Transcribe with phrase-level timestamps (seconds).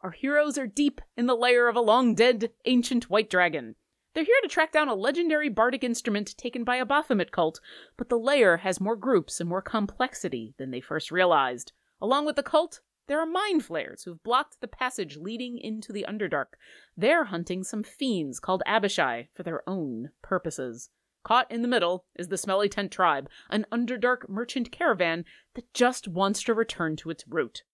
[0.00, 3.74] our heroes are deep in the lair of a long dead ancient white dragon.
[4.14, 7.60] They're here to track down a legendary bardic instrument taken by a Baphomet cult,
[7.96, 11.72] but the lair has more groups and more complexity than they first realized.
[12.00, 16.04] Along with the cult, there are mind flayers who've blocked the passage leading into the
[16.08, 16.56] Underdark.
[16.96, 20.90] They're hunting some fiends called Abishai for their own purposes.
[21.24, 26.06] Caught in the middle is the Smelly Tent Tribe, an Underdark merchant caravan that just
[26.06, 27.64] wants to return to its root.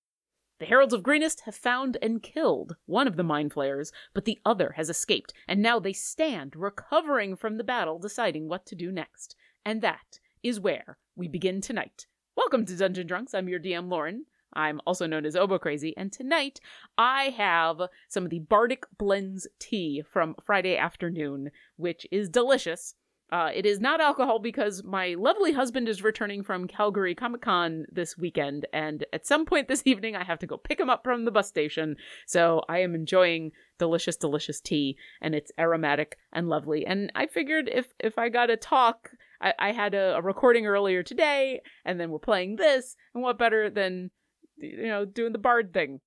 [0.61, 4.39] The Heralds of Greenest have found and killed one of the mind flayers, but the
[4.45, 8.93] other has escaped, and now they stand recovering from the battle, deciding what to do
[8.93, 9.35] next.
[9.65, 12.07] And that is where we begin tonight.
[12.37, 13.35] Welcome to Dungeon Drunks.
[13.35, 14.27] I'm your DM, Lauren.
[14.53, 16.61] I'm also known as Obo Crazy, and tonight
[16.97, 22.95] I have some of the Bardic Blends tea from Friday afternoon, which is delicious.
[23.35, 27.85] Uh, it is not alcohol because my lovely husband is returning from Calgary Comic Con
[27.91, 31.03] this weekend, and at some point this evening I have to go pick him up
[31.03, 31.97] from the bus station.
[32.29, 36.87] So I am enjoying delicious, delicious tea, and it's aromatic and lovely.
[36.87, 40.69] And I figured if if I got to talk, I, I had a, a recording
[40.69, 44.13] earlier today, and then we're playing this, and what better than
[44.59, 45.99] you know doing the bard thing?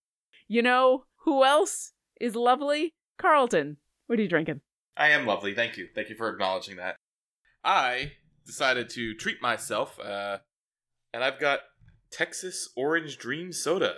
[0.47, 2.93] You know who else is lovely?
[3.17, 3.75] Carlton.
[4.05, 4.61] What are you drinking?
[4.95, 5.53] I am lovely.
[5.53, 5.89] Thank you.
[5.93, 6.95] Thank you for acknowledging that.
[7.63, 8.13] I
[8.45, 10.39] decided to treat myself, uh,
[11.13, 11.59] and I've got
[12.11, 13.95] Texas Orange Dream Soda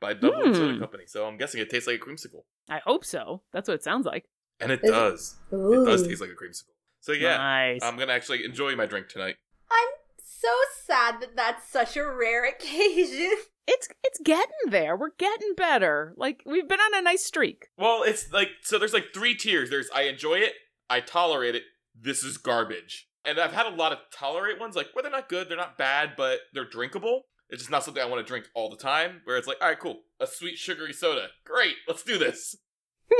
[0.00, 0.54] by Dublin Hmm.
[0.54, 1.04] Soda Company.
[1.06, 3.42] So I'm guessing it tastes like a creamsicle, I hope so.
[3.52, 4.24] That's what it sounds like.
[4.62, 5.36] and it Is it- does.
[5.52, 6.74] It does taste like a creamsicle.
[7.00, 7.80] So yeah, Nice.
[7.82, 9.36] I'm gonna actually enjoy my drink tonight.
[9.70, 9.88] I'm
[10.22, 10.48] so
[10.84, 13.32] sad that that's such a rare occasion.
[13.66, 14.96] it's it's getting there.
[14.96, 16.12] We're getting better.
[16.16, 17.68] Like we've been on a nice streak.
[17.78, 18.78] Well, it's like so.
[18.78, 19.70] There's like three tiers.
[19.70, 20.52] There's I enjoy it,
[20.90, 21.62] I tolerate it.
[22.00, 23.08] This is garbage.
[23.24, 25.76] And I've had a lot of tolerate ones, like well, they're not good, they're not
[25.76, 27.22] bad, but they're drinkable.
[27.50, 29.20] It's just not something I want to drink all the time.
[29.24, 32.56] Where it's like, all right, cool, a sweet sugary soda, great, let's do this.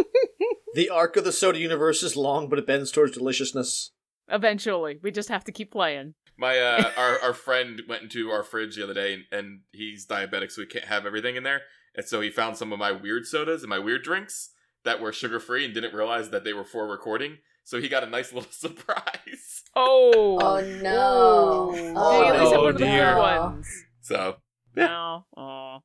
[0.75, 3.91] The arc of the soda universe is long, but it bends towards deliciousness.
[4.29, 6.15] Eventually, we just have to keep playing.
[6.39, 10.07] My uh, our our friend went into our fridge the other day, and, and he's
[10.07, 11.63] diabetic, so he can't have everything in there.
[11.97, 14.51] And so he found some of my weird sodas and my weird drinks
[14.85, 17.39] that were sugar free, and didn't realize that they were for recording.
[17.65, 19.63] So he got a nice little surprise.
[19.77, 21.73] Oh, Oh no.
[21.75, 23.17] Did Oh, you at least have no, one dear.
[23.17, 23.69] ones?
[24.01, 24.37] So
[24.77, 24.87] Yeah.
[24.87, 25.27] No.
[25.37, 25.79] Oh.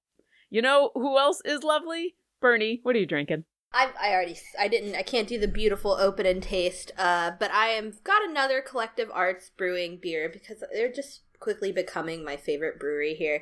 [0.50, 2.16] You know who else is lovely?
[2.42, 2.80] Bernie.
[2.84, 3.46] What are you drinking?
[3.74, 6.92] I I already I didn't I can't do the beautiful open and taste.
[6.98, 12.24] Uh, but I am got another Collective Arts brewing beer because they're just quickly becoming
[12.24, 13.42] my favorite brewery here.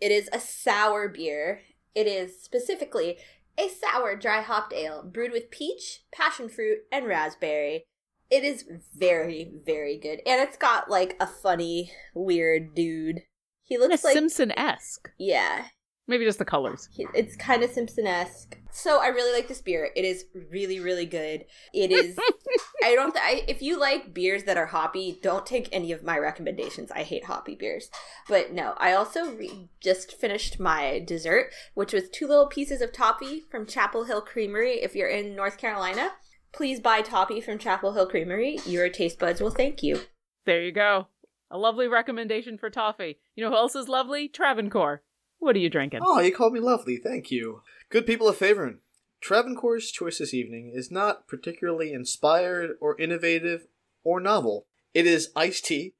[0.00, 1.62] It is a sour beer.
[1.94, 3.18] It is specifically
[3.58, 7.84] a sour dry hopped ale brewed with peach, passion fruit, and raspberry.
[8.30, 8.64] It is
[8.94, 13.22] very very good, and it's got like a funny weird dude.
[13.62, 15.10] He looks like Simpson esque.
[15.18, 15.66] yeah,
[16.08, 16.88] Maybe just the colors.
[17.14, 18.58] It's kind of Simpson esque.
[18.72, 19.90] So I really like this beer.
[19.94, 21.44] It is really, really good.
[21.72, 22.18] It is.
[22.84, 23.12] I don't.
[23.12, 26.90] Th- I, if you like beers that are hoppy, don't take any of my recommendations.
[26.90, 27.88] I hate hoppy beers.
[28.28, 32.92] But no, I also re- just finished my dessert, which was two little pieces of
[32.92, 34.82] toffee from Chapel Hill Creamery.
[34.82, 36.10] If you're in North Carolina,
[36.52, 38.58] please buy toffee from Chapel Hill Creamery.
[38.66, 40.00] Your taste buds will thank you.
[40.46, 41.06] There you go.
[41.50, 43.18] A lovely recommendation for toffee.
[43.36, 44.26] You know who else is lovely?
[44.26, 45.02] Travancore.
[45.42, 46.02] What are you drinking?
[46.04, 47.62] Oh, you called me lovely, thank you.
[47.90, 48.78] Good people of Favorn.
[49.20, 53.66] Travancore's choice this evening is not particularly inspired or innovative
[54.04, 54.66] or novel.
[54.94, 55.94] It is iced tea,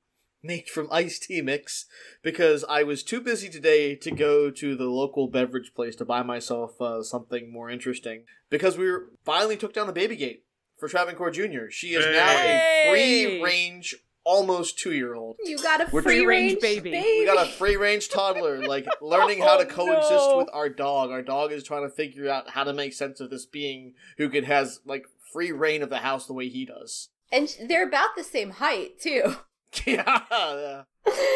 [0.44, 1.86] made from iced tea mix,
[2.22, 6.22] because I was too busy today to go to the local beverage place to buy
[6.22, 8.22] myself uh, something more interesting.
[8.48, 10.44] Because we were, finally took down the baby gate
[10.78, 11.68] for Travancore Jr.
[11.68, 15.36] She is now a free range, almost two year old.
[15.44, 16.90] You got a free free-range range baby.
[16.90, 17.18] baby.
[17.20, 20.38] We got a free range toddler, like learning how to Oh, coexist no.
[20.38, 21.10] with our dog.
[21.10, 24.28] Our dog is trying to figure out how to make sense of this being who
[24.28, 27.08] could has like free reign of the house the way he does.
[27.30, 29.36] and they're about the same height too.
[29.86, 30.82] yeah, yeah.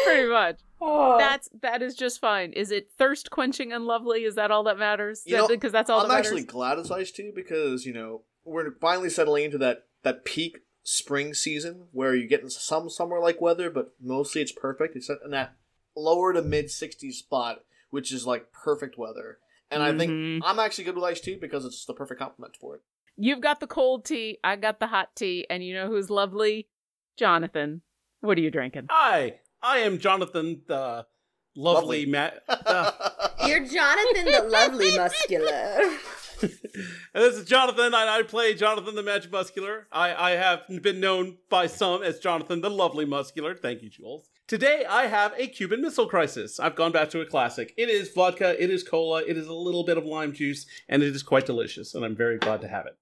[0.05, 0.59] Pretty much.
[0.79, 1.17] Oh.
[1.17, 2.53] That's that is just fine.
[2.53, 4.23] Is it thirst quenching and lovely?
[4.25, 5.23] Is that all that matters?
[5.25, 6.27] You know, Because that's all I'm that matters.
[6.27, 10.59] actually glad it's iced tea because you know we're finally settling into that that peak
[10.89, 14.95] spring season where you get into some summer like weather, but mostly it's perfect.
[14.95, 15.53] It's in that
[15.97, 19.39] lower to mid 60s spot, which is like perfect weather.
[19.69, 19.97] And I Mhm.
[19.97, 22.81] think I'm actually good with iced tea because it's the perfect complement for it.
[23.17, 26.69] You've got the cold tea, I got the hot tea, and you know who's lovely?
[27.17, 27.81] Jonathan.
[28.21, 28.87] What are you drinking?
[28.89, 31.05] Hi, I am Jonathan, the
[31.55, 32.05] lovely, Lovely.
[32.05, 35.97] ma- uh, You're Jonathan the Lovely Muscular.
[36.41, 36.51] And
[37.13, 39.87] this is Jonathan, and I play Jonathan the Magic Muscular.
[39.91, 43.55] I, I have been known by some as Jonathan the Lovely Muscular.
[43.55, 44.29] Thank you, Jules.
[44.47, 46.59] Today I have a Cuban Missile Crisis.
[46.59, 47.73] I've gone back to a classic.
[47.77, 51.03] It is vodka, it is cola, it is a little bit of lime juice, and
[51.03, 52.97] it is quite delicious, and I'm very glad to have it.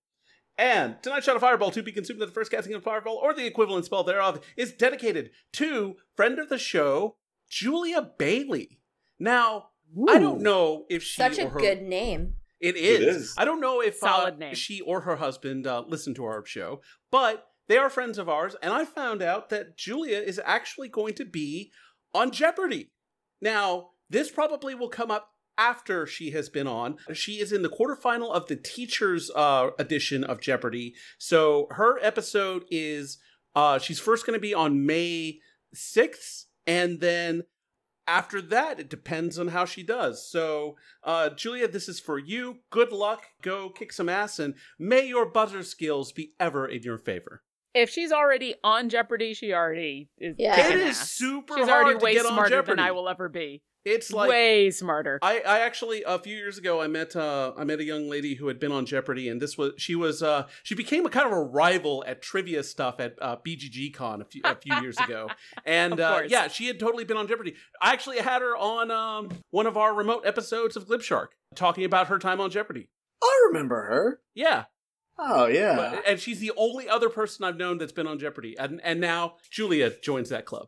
[0.58, 3.34] And tonight's shot of Fireball to be consumed at the first casting of Fireball or
[3.34, 7.18] the equivalent spell thereof is dedicated to friend of the show,
[7.50, 8.80] Julia Bailey.
[9.20, 9.68] Now,
[10.08, 12.36] I don't know if she Such a her, good name.
[12.60, 13.16] It is.
[13.16, 13.36] is.
[13.38, 14.56] I don't know if uh, name.
[14.56, 16.82] she or her husband uh, listen to our show,
[17.12, 21.16] but they are friends of ours, and I found out that Julia is actually going
[21.16, 21.72] to be
[22.14, 22.92] on Jeopardy.
[23.42, 26.98] Now, this probably will come up after she has been on.
[27.14, 30.96] She is in the quarterfinal of the teachers uh, edition of Jeopardy.
[31.18, 33.18] So her episode is
[33.56, 35.40] uh, she's first going to be on May
[35.76, 37.44] 6th, and then
[38.08, 40.30] after that, it depends on how she does.
[40.30, 42.58] So, uh, Julia, this is for you.
[42.70, 43.24] Good luck.
[43.42, 47.42] Go kick some ass, and may your buzzer skills be ever in your favor.
[47.74, 50.36] If she's already on Jeopardy, she already is.
[50.40, 50.70] Yeah.
[50.70, 51.12] It is ass.
[51.12, 52.72] super She's hard already to way get on smarter Jeopardy.
[52.78, 53.64] than I will ever be.
[53.86, 55.20] It's like way smarter.
[55.22, 58.34] I, I actually a few years ago I met uh, I met a young lady
[58.34, 61.28] who had been on Jeopardy and this was she was uh, she became a kind
[61.28, 64.98] of a rival at trivia stuff at uh, BGG Con a few a few years
[64.98, 65.30] ago
[65.66, 67.54] and uh, yeah she had totally been on Jeopardy.
[67.80, 72.08] I actually had her on um, one of our remote episodes of Glibshark talking about
[72.08, 72.90] her time on Jeopardy.
[73.22, 74.20] I remember her.
[74.34, 74.66] Yeah,
[75.18, 75.76] Oh yeah.
[75.76, 79.00] but, and she's the only other person I've known that's been on Jeopardy and and
[79.00, 80.68] now Julia joins that club.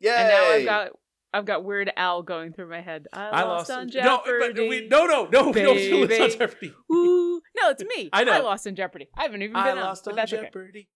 [0.00, 0.92] Yeah, and now I've got
[1.36, 3.08] I've got Weird Al going through my head.
[3.12, 4.54] I, lost, on Jeopardy.
[4.54, 6.72] but we, no, no, no, no, Julia's on Jeopardy.
[6.90, 7.42] Ooh.
[7.60, 8.08] No, it's me.
[8.12, 8.32] I know.
[8.32, 9.08] I lost in Jeopardy.
[9.14, 10.44] I haven't even been I on, lost but on that's okay.
[10.44, 10.88] Jeopardy.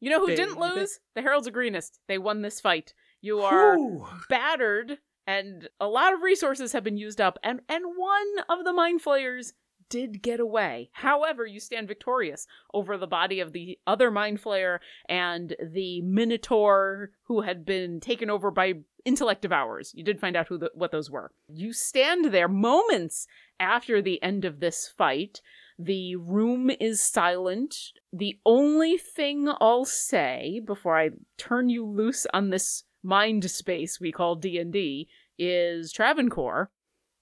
[0.00, 0.98] You know who didn't lose?
[1.14, 2.00] The Heralds of Greenest.
[2.08, 2.94] They won this fight.
[3.20, 4.06] You are Whew.
[4.28, 8.72] battered, and a lot of resources have been used up, and and one of the
[8.72, 9.52] mind flayers
[9.92, 10.88] did get away.
[10.92, 17.10] However, you stand victorious over the body of the other mind flayer and the Minotaur
[17.24, 18.72] who had been taken over by
[19.04, 19.92] intellect devourers.
[19.94, 21.32] You did find out who the, what those were.
[21.48, 23.26] You stand there moments
[23.58, 25.40] after the end of this fight.
[25.78, 27.76] The room is silent.
[28.12, 34.12] The only thing I'll say before I turn you loose on this mind space we
[34.12, 35.08] call D&D
[35.38, 36.70] is Travancore,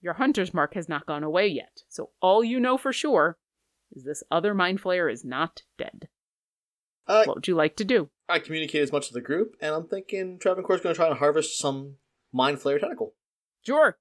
[0.02, 1.82] your hunter's mark has not gone away yet.
[1.88, 3.38] So all you know for sure
[3.92, 6.08] is this other mind flayer is not dead.
[7.06, 8.10] Uh, What would you like to do?
[8.30, 11.18] I communicate as much to the group, and I'm thinking Travancore's going to try and
[11.18, 11.96] harvest some
[12.32, 13.14] mind flayer tentacle.
[13.66, 13.98] Sure.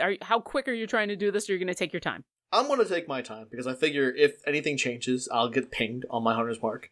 [0.00, 1.48] Are, how quick are you trying to do this?
[1.48, 2.24] Or you're going to take your time.
[2.52, 6.04] I'm going to take my time because I figure if anything changes, I'll get pinged
[6.10, 6.90] on my hunter's mark.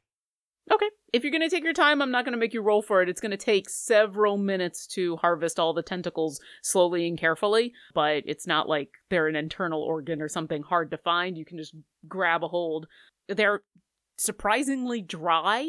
[0.71, 0.89] Okay.
[1.13, 3.03] If you're going to take your time, I'm not going to make you roll for
[3.03, 3.09] it.
[3.09, 8.25] It's going to take several minutes to harvest all the tentacles slowly and carefully, but
[8.27, 11.39] it's not like they're an internal organ or something hard to find.
[11.39, 11.75] You can just
[12.07, 12.87] grab a hold.
[13.27, 13.63] They're
[14.19, 15.67] surprisingly dry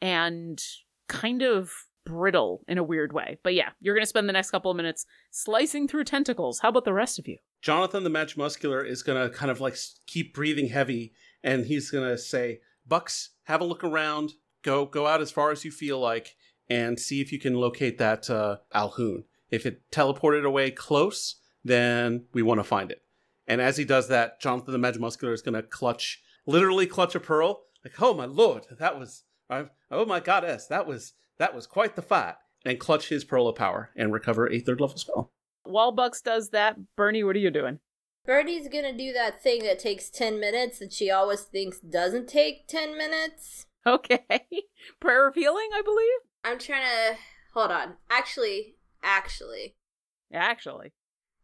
[0.00, 0.62] and
[1.08, 1.72] kind of
[2.04, 3.38] brittle in a weird way.
[3.42, 6.60] But yeah, you're going to spend the next couple of minutes slicing through tentacles.
[6.60, 7.38] How about the rest of you?
[7.60, 11.12] Jonathan the Match Muscular is going to kind of like keep breathing heavy
[11.42, 14.32] and he's going to say, Bucks, have a look around.
[14.62, 16.36] Go go out as far as you feel like
[16.68, 19.24] and see if you can locate that uh, Alhoon.
[19.50, 23.02] If it teleported away close, then we want to find it.
[23.46, 27.14] And as he does that, Jonathan the Magic Muscular is going to clutch, literally clutch
[27.14, 27.62] a pearl.
[27.84, 31.96] Like, oh my lord, that was, uh, oh my goddess, that was, that was quite
[31.96, 32.34] the fight.
[32.64, 35.30] And clutch his pearl of power and recover a third level spell.
[35.62, 37.78] While Bucks does that, Bernie, what are you doing?
[38.26, 42.66] Birdie's gonna do that thing that takes 10 minutes that she always thinks doesn't take
[42.66, 43.64] 10 minutes.
[43.86, 44.20] Okay.
[45.00, 46.20] Prayer of healing, I believe?
[46.44, 47.16] I'm trying to.
[47.54, 47.94] Hold on.
[48.10, 49.76] Actually, actually.
[50.32, 50.92] Actually.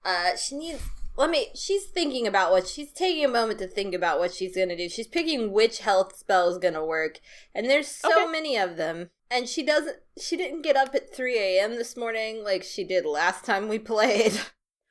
[0.05, 0.83] Uh, she needs.
[1.17, 1.49] Let me.
[1.55, 2.67] She's thinking about what.
[2.67, 4.89] She's taking a moment to think about what she's gonna do.
[4.89, 7.21] She's picking which health spell is gonna work.
[7.55, 8.31] And there's so Okay.
[8.31, 9.11] many of them.
[9.31, 9.99] And she doesn't.
[10.21, 11.77] She didn't get up at 3 a.m.
[11.77, 14.39] this morning like she did last time we played.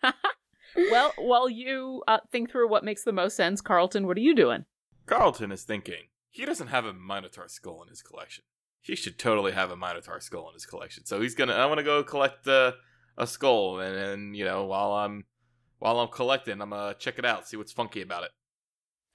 [0.91, 4.35] well, while you uh, think through what makes the most sense, Carlton, what are you
[4.35, 4.65] doing?
[5.05, 8.43] Carlton is thinking he doesn't have a Minotaur skull in his collection.
[8.81, 11.05] He should totally have a Minotaur skull in his collection.
[11.05, 11.53] So he's gonna.
[11.53, 12.73] I want to go collect uh,
[13.17, 15.25] a skull, and, and you know, while I'm
[15.83, 18.31] while I'm collecting, I'm gonna check it out, see what's funky about it.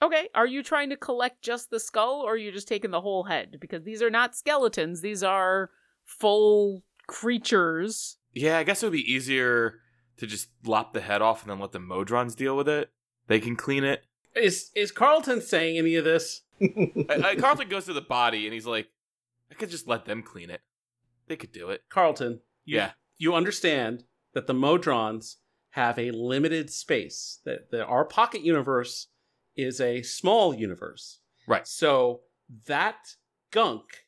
[0.02, 3.00] Okay, are you trying to collect just the skull, or are you just taking the
[3.00, 3.56] whole head?
[3.58, 5.70] Because these are not skeletons; these are
[6.04, 8.18] full creatures.
[8.34, 9.80] Yeah, I guess it would be easier
[10.18, 12.90] to just lop the head off and then let the Modrons deal with it.
[13.28, 14.04] They can clean it.
[14.36, 16.42] Is is Carlton saying any of this?
[16.60, 18.88] I, I, Carlton goes to the body and he's like,
[19.50, 20.60] I could just let them clean it.
[21.28, 21.84] They could do it.
[21.88, 22.90] Carlton, you, Yeah.
[23.16, 25.36] you understand that the Modrons
[25.70, 27.40] have a limited space.
[27.44, 29.08] That, that our pocket universe
[29.56, 31.20] is a small universe.
[31.46, 31.66] Right.
[31.66, 32.20] So
[32.66, 33.14] that
[33.50, 34.06] gunk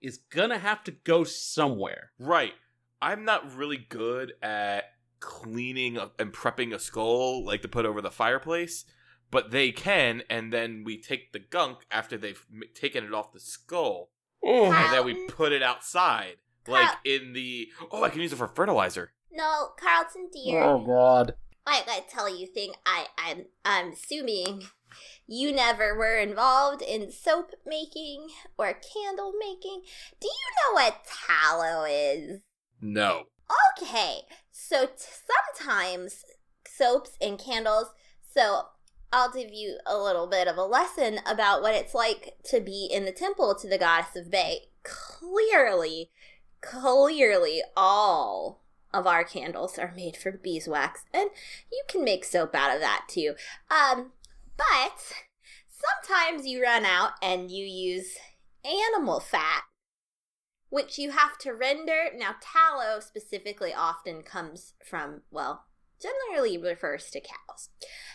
[0.00, 2.12] is gonna have to go somewhere.
[2.18, 2.54] Right.
[3.02, 4.84] I'm not really good at
[5.20, 8.84] cleaning and prepping a skull like to put over the fireplace,
[9.30, 13.32] but they can, and then we take the gunk after they've m- taken it off
[13.32, 14.10] the skull,
[14.42, 16.36] and then we put it outside,
[16.66, 17.68] like in the.
[17.90, 19.12] Oh, I can use it for fertilizer.
[19.32, 20.62] No, Carlton dear.
[20.62, 21.34] Oh God.
[21.66, 24.64] I gotta tell you thing, I, I'm I'm assuming
[25.26, 29.82] you never were involved in soap making or candle making.
[30.20, 32.40] Do you know what tallow is?
[32.80, 33.24] No.
[33.78, 34.92] Okay, so t-
[35.56, 36.24] sometimes
[36.66, 37.92] soaps and candles.
[38.32, 38.62] So
[39.12, 42.88] I'll give you a little bit of a lesson about what it's like to be
[42.90, 44.68] in the temple to the goddess of Bay.
[44.82, 46.10] Clearly,
[46.60, 48.59] clearly, all
[48.92, 51.30] of our candles are made from beeswax, and
[51.70, 53.34] you can make soap out of that too.
[53.70, 54.12] Um,
[54.56, 55.14] but
[55.68, 58.16] sometimes you run out and you use
[58.64, 59.62] animal fat
[60.70, 62.06] which you have to render.
[62.16, 65.64] Now, tallow specifically often comes from, well,
[66.00, 67.68] generally refers to cows.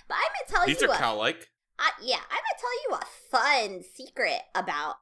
[0.07, 1.49] But I'm gonna tell These you are cow like.
[1.77, 4.95] uh, yeah, I'm gonna tell you a fun secret about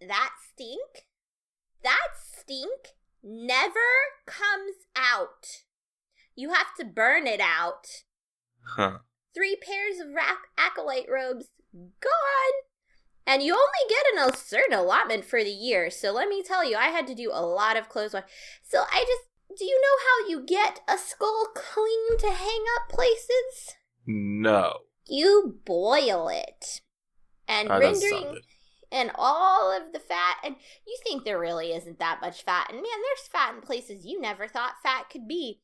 [0.00, 1.04] that stink.
[1.82, 3.78] That stink never
[4.26, 5.64] comes out.
[6.34, 7.86] You have to burn it out.
[8.76, 8.98] Huh.
[9.34, 12.52] Three pairs of rac- acolyte robes gone.
[13.26, 15.90] And you only get a certain allotment for the year.
[15.90, 18.24] So let me tell you, I had to do a lot of clothes wash.
[18.62, 22.88] So I just, do you know how you get a skull clean to hang up
[22.88, 23.76] places?
[24.06, 24.78] No.
[25.06, 26.80] You boil it.
[27.46, 28.40] And Ah, rendering.
[28.92, 30.56] And all of the fat and
[30.86, 34.20] you think there really isn't that much fat and man there's fat in places you
[34.20, 35.60] never thought fat could be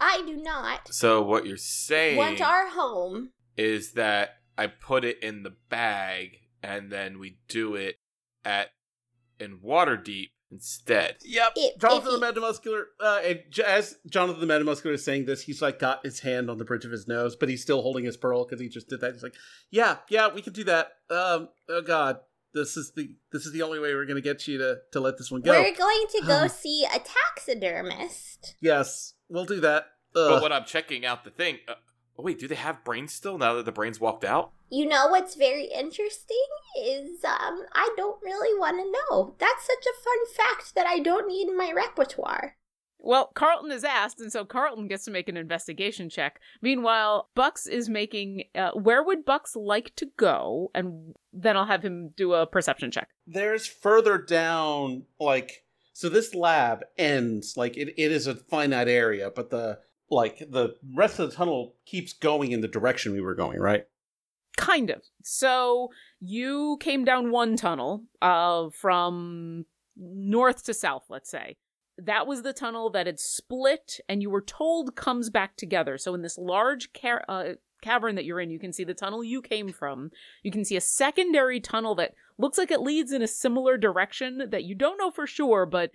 [0.00, 5.22] i do not So what you're saying want our home is that I put it
[5.22, 7.96] in the bag and then we do it
[8.44, 8.70] at
[9.38, 11.16] in Waterdeep instead.
[11.24, 11.52] Yep.
[11.56, 15.60] If- Jonathan if the Metamuscular, uh, and as Jonathan the Metamuscular is saying this, he's
[15.60, 18.16] like got his hand on the bridge of his nose, but he's still holding his
[18.16, 19.12] pearl because he just did that.
[19.12, 19.34] He's like,
[19.70, 22.20] "Yeah, yeah, we can do that." Um, oh God,
[22.56, 25.18] this is the this is the only way we're gonna get you to to let
[25.18, 25.52] this one go.
[25.52, 29.86] we're going to go see a taxidermist yes, we'll do that.
[30.12, 31.74] But when I'm checking out the thing, uh,
[32.18, 34.52] oh wait, do they have brains still now that the brains walked out?
[34.70, 36.36] you know what's very interesting
[36.80, 40.98] is um i don't really want to know that's such a fun fact that i
[40.98, 42.56] don't need in my repertoire
[42.98, 46.40] Well, Carlton is asked, and so Carlton gets to make an investigation check.
[46.60, 48.44] Meanwhile, Bucks is making.
[48.54, 50.70] Uh, where would Bucks like to go?
[50.74, 53.08] And then I'll have him do a perception check.
[53.26, 59.30] there's further down like so this lab ends like it, it is a finite area
[59.34, 59.78] but the
[60.10, 63.86] like the rest of the tunnel keeps going in the direction we were going right
[64.56, 65.02] Kind of.
[65.22, 69.66] So you came down one tunnel uh, from
[69.98, 71.56] north to south, let's say.
[71.98, 75.96] That was the tunnel that had split, and you were told comes back together.
[75.96, 79.24] So in this large ca- uh, cavern that you're in, you can see the tunnel
[79.24, 80.10] you came from.
[80.42, 84.50] You can see a secondary tunnel that looks like it leads in a similar direction
[84.50, 85.90] that you don't know for sure, but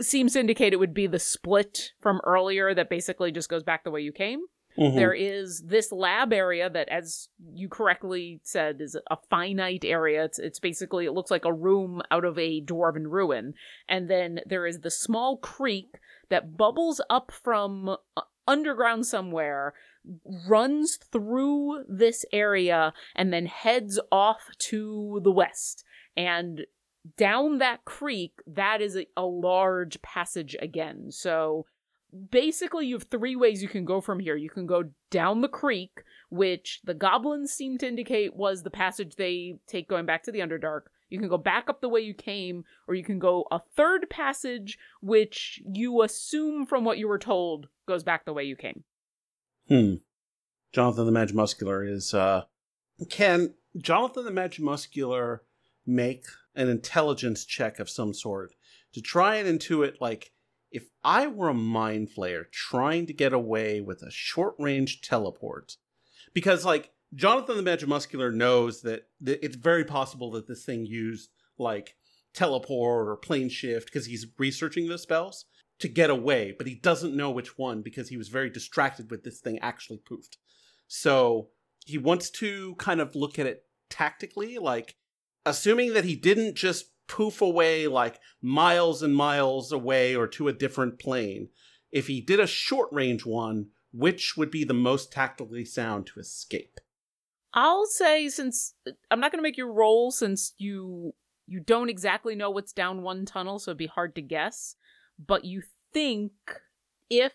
[0.00, 3.82] seems to indicate it would be the split from earlier that basically just goes back
[3.82, 4.40] the way you came.
[4.78, 4.96] Mm-hmm.
[4.96, 10.24] There is this lab area that, as you correctly said, is a finite area.
[10.24, 13.54] It's, it's basically, it looks like a room out of a dwarven ruin.
[13.88, 19.74] And then there is the small creek that bubbles up from uh, underground somewhere,
[20.48, 25.84] runs through this area, and then heads off to the west.
[26.16, 26.66] And
[27.16, 31.10] down that creek, that is a, a large passage again.
[31.10, 31.66] So
[32.30, 34.36] basically you have three ways you can go from here.
[34.36, 39.16] You can go down the creek, which the goblins seem to indicate was the passage
[39.16, 40.82] they take going back to the Underdark.
[41.10, 44.08] You can go back up the way you came, or you can go a third
[44.10, 48.84] passage, which you assume from what you were told goes back the way you came.
[49.68, 49.94] Hmm.
[50.72, 52.42] Jonathan the Magimuscular is uh
[53.08, 55.40] can Jonathan the Magimuscular
[55.86, 58.54] make an intelligence check of some sort
[58.92, 60.32] to try and intuit like
[60.74, 65.76] if I were a mind flayer trying to get away with a short range teleport
[66.34, 71.30] because like Jonathan the Magimuscular knows that th- it's very possible that this thing used
[71.58, 71.94] like
[72.34, 75.44] teleport or plane shift because he's researching the spells
[75.78, 79.22] to get away, but he doesn't know which one because he was very distracted with
[79.22, 80.36] this thing actually poofed.
[80.88, 81.48] So
[81.86, 84.96] he wants to kind of look at it tactically, like
[85.46, 90.52] assuming that he didn't just poof away like miles and miles away or to a
[90.52, 91.48] different plane,
[91.92, 96.20] if he did a short range one, which would be the most tactically sound to
[96.20, 96.80] escape?
[97.52, 101.14] I'll say since uh, I'm not going to make you roll since you
[101.46, 104.76] you don't exactly know what's down one tunnel, so it'd be hard to guess.
[105.24, 106.32] But you think
[107.08, 107.32] if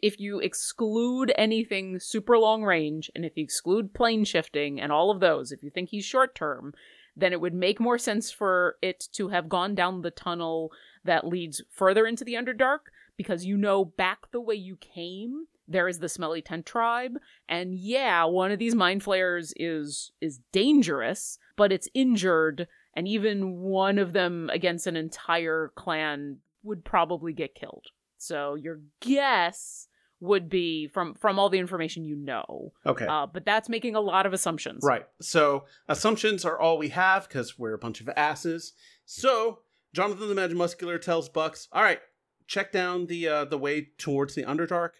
[0.00, 5.10] if you exclude anything super long range, and if you exclude plane shifting and all
[5.10, 6.72] of those, if you think he's short term,
[7.18, 10.70] then it would make more sense for it to have gone down the tunnel
[11.04, 12.78] that leads further into the Underdark,
[13.16, 17.74] because you know back the way you came, there is the Smelly Tent tribe, and
[17.74, 23.98] yeah, one of these mind flayers is is dangerous, but it's injured, and even one
[23.98, 27.86] of them against an entire clan would probably get killed.
[28.16, 29.87] So your guess
[30.20, 32.72] would be from from all the information you know.
[32.84, 33.06] Okay.
[33.06, 34.82] Uh, but that's making a lot of assumptions.
[34.82, 35.06] Right.
[35.20, 38.72] So assumptions are all we have because we're a bunch of asses.
[39.04, 39.60] So
[39.94, 42.00] Jonathan the Magic Muscular tells Bucks, "All right,
[42.46, 44.90] check down the uh, the way towards the Underdark.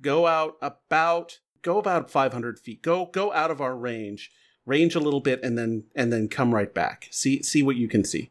[0.00, 2.82] Go out about go about 500 feet.
[2.82, 4.30] Go go out of our range,
[4.64, 7.08] range a little bit, and then and then come right back.
[7.10, 8.30] See see what you can see."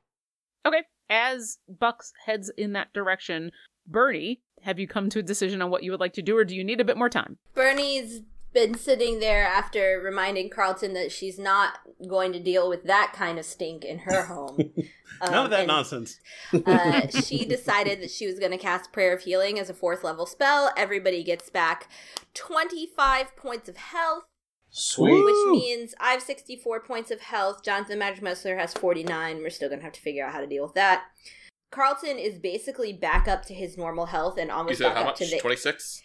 [0.65, 0.83] Okay.
[1.09, 3.51] As Bucks heads in that direction,
[3.85, 6.43] Bernie, have you come to a decision on what you would like to do, or
[6.43, 7.37] do you need a bit more time?
[7.55, 8.21] Bernie's
[8.53, 13.39] been sitting there after reminding Carlton that she's not going to deal with that kind
[13.39, 14.57] of stink in her home.
[15.21, 16.19] None Um, of that and, nonsense.
[16.65, 20.03] uh, she decided that she was going to cast Prayer of Healing as a fourth
[20.03, 20.71] level spell.
[20.77, 21.89] Everybody gets back
[22.33, 24.23] 25 points of health,
[24.69, 25.23] Sweet.
[25.23, 27.63] which means I have 64 points of health.
[27.63, 29.37] Jonathan Magic Muscular has 49.
[29.37, 31.05] We're still going to have to figure out how to deal with that.
[31.71, 35.17] Carlton is basically back up to his normal health and almost back how up much?
[35.17, 36.01] to the 26?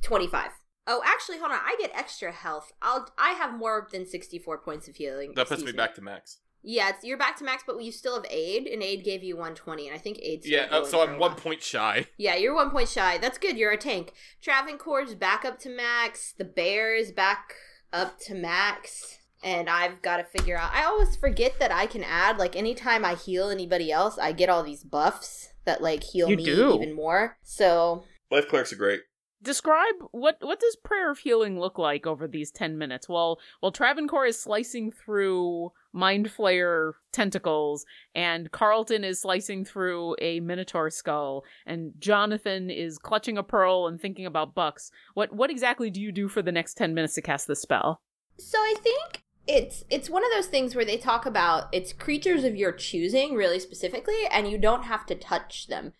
[0.00, 0.50] 25.
[0.86, 1.58] Oh, actually, hold on.
[1.62, 2.72] I get extra health.
[2.82, 3.08] I'll.
[3.16, 5.32] I have more than sixty-four points of healing.
[5.36, 6.38] That puts Excuse me back to max.
[6.64, 9.36] Yeah, it's, you're back to max, but you still have aid, and aid gave you
[9.36, 12.06] one twenty, and I think aid's Yeah, uh, so I'm one point shy.
[12.18, 13.18] Yeah, you're one point shy.
[13.18, 13.56] That's good.
[13.56, 14.12] You're a tank.
[14.42, 16.34] Travancore's back up to max.
[16.36, 17.54] The bear is back
[17.92, 19.18] up to max.
[19.44, 20.72] And I've got to figure out.
[20.72, 24.48] I always forget that I can add, like, anytime I heal anybody else, I get
[24.48, 26.74] all these buffs that, like, heal You me do.
[26.74, 27.38] even more.
[27.42, 29.00] So, Life clerics are great.
[29.42, 33.72] Describe what what does prayer of healing look like over these ten minutes while while
[33.72, 41.42] Travancore is slicing through mind flayer tentacles and Carlton is slicing through a minotaur skull
[41.66, 44.92] and Jonathan is clutching a pearl and thinking about bucks.
[45.14, 48.00] What what exactly do you do for the next ten minutes to cast this spell?
[48.38, 52.44] So I think it's it's one of those things where they talk about it's creatures
[52.44, 55.92] of your choosing really specifically and you don't have to touch them.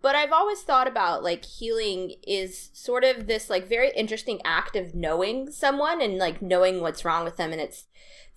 [0.00, 4.76] But I've always thought about like healing is sort of this like very interesting act
[4.76, 7.86] of knowing someone and like knowing what's wrong with them and it's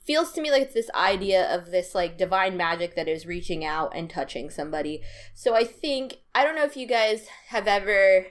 [0.04, 3.64] feels to me like it's this idea of this like divine magic that is reaching
[3.64, 5.02] out and touching somebody.
[5.34, 8.28] So I think I don't know if you guys have ever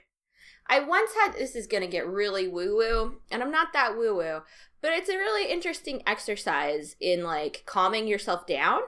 [0.69, 3.97] I once had this is going to get really woo woo and I'm not that
[3.97, 4.43] woo woo,
[4.83, 8.81] but it's a really interesting exercise in like calming yourself down.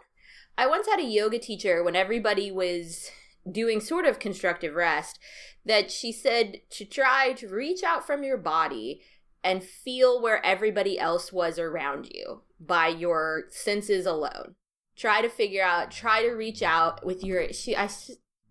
[0.57, 3.11] I once had a yoga teacher when everybody was
[3.50, 5.18] doing sort of constructive rest
[5.64, 9.02] that she said to try to reach out from your body
[9.44, 14.55] and feel where everybody else was around you by your senses alone.
[14.96, 17.88] Try to figure out, try to reach out with your she I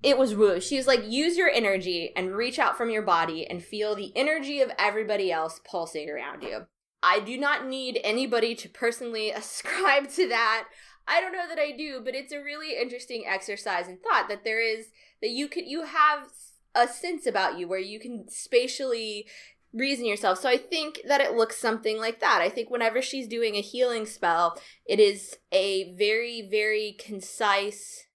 [0.03, 0.59] it was woo.
[0.59, 4.11] She was like use your energy and reach out from your body and feel the
[4.15, 6.65] energy of everybody else pulsing around you.
[7.03, 10.67] I do not need anybody to personally ascribe to that.
[11.07, 14.43] I don't know that I do, but it's a really interesting exercise and thought that
[14.43, 14.87] there is
[15.21, 16.27] that you could you have
[16.73, 19.27] a sense about you where you can spatially
[19.73, 20.39] reason yourself.
[20.39, 22.39] So I think that it looks something like that.
[22.41, 28.05] I think whenever she's doing a healing spell, it is a very very concise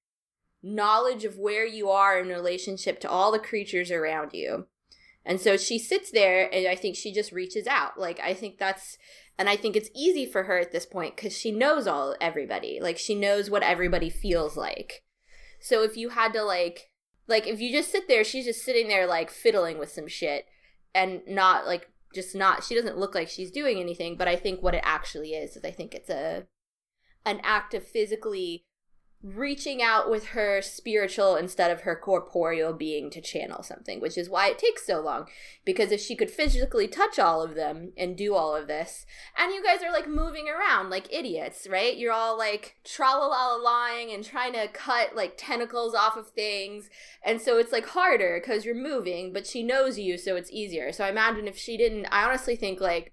[0.63, 4.67] knowledge of where you are in relationship to all the creatures around you.
[5.27, 7.99] And so she sits there and I think she just reaches out.
[7.99, 8.97] Like I think that's
[9.37, 12.79] and I think it's easy for her at this point cuz she knows all everybody.
[12.81, 15.03] Like she knows what everybody feels like.
[15.61, 16.91] So if you had to like
[17.27, 20.47] like if you just sit there, she's just sitting there like fiddling with some shit
[20.95, 24.63] and not like just not she doesn't look like she's doing anything, but I think
[24.63, 26.47] what it actually is is I think it's a
[27.25, 28.65] an act of physically
[29.35, 34.31] reaching out with her spiritual instead of her corporeal being to channel something, which is
[34.31, 35.27] why it takes so long.
[35.65, 39.05] Because if she could physically touch all of them and do all of this,
[39.37, 41.97] and you guys are like moving around like idiots, right?
[41.97, 46.89] You're all like tralala-lying and trying to cut like tentacles off of things.
[47.25, 50.93] And so it's like harder because you're moving, but she knows you, so it's easier.
[50.93, 53.13] So I imagine if she didn't, I honestly think like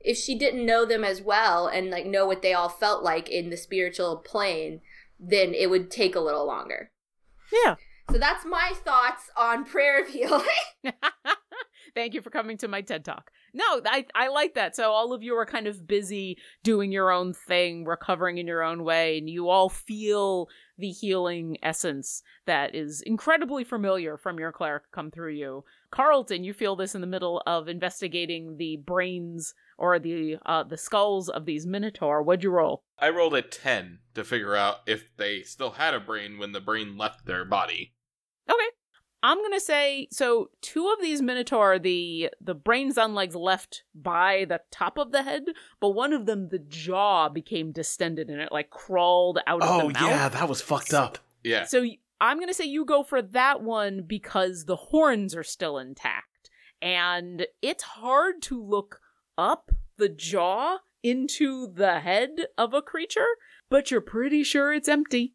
[0.00, 3.28] if she didn't know them as well and like know what they all felt like
[3.28, 4.80] in the spiritual plane,
[5.18, 6.90] then it would take a little longer.
[7.64, 7.76] Yeah.
[8.10, 10.44] So that's my thoughts on prayer of healing.
[11.94, 13.30] Thank you for coming to my TED Talk.
[13.52, 14.76] No, I I like that.
[14.76, 18.62] So all of you are kind of busy doing your own thing, recovering in your
[18.62, 24.52] own way, and you all feel the healing essence that is incredibly familiar from your
[24.52, 25.64] cleric come through you.
[25.90, 30.76] Carlton, you feel this in the middle of investigating the brains or the uh the
[30.76, 32.22] skulls of these minotaur.
[32.22, 32.82] What'd you roll?
[32.98, 36.60] I rolled a 10 to figure out if they still had a brain when the
[36.60, 37.94] brain left their body.
[38.50, 38.68] Okay.
[39.22, 40.50] I'm gonna say so.
[40.60, 45.24] Two of these minotaur, the the brains on legs left by the top of the
[45.24, 45.42] head,
[45.80, 49.88] but one of them, the jaw became distended and it like crawled out of Oh
[49.88, 50.02] the mouth.
[50.02, 51.18] Oh yeah, that was fucked up.
[51.42, 51.64] Yeah.
[51.64, 51.84] So
[52.20, 57.44] I'm gonna say you go for that one because the horns are still intact, and
[57.60, 59.00] it's hard to look
[59.38, 63.28] up the jaw into the head of a creature,
[63.70, 65.34] but you're pretty sure it's empty.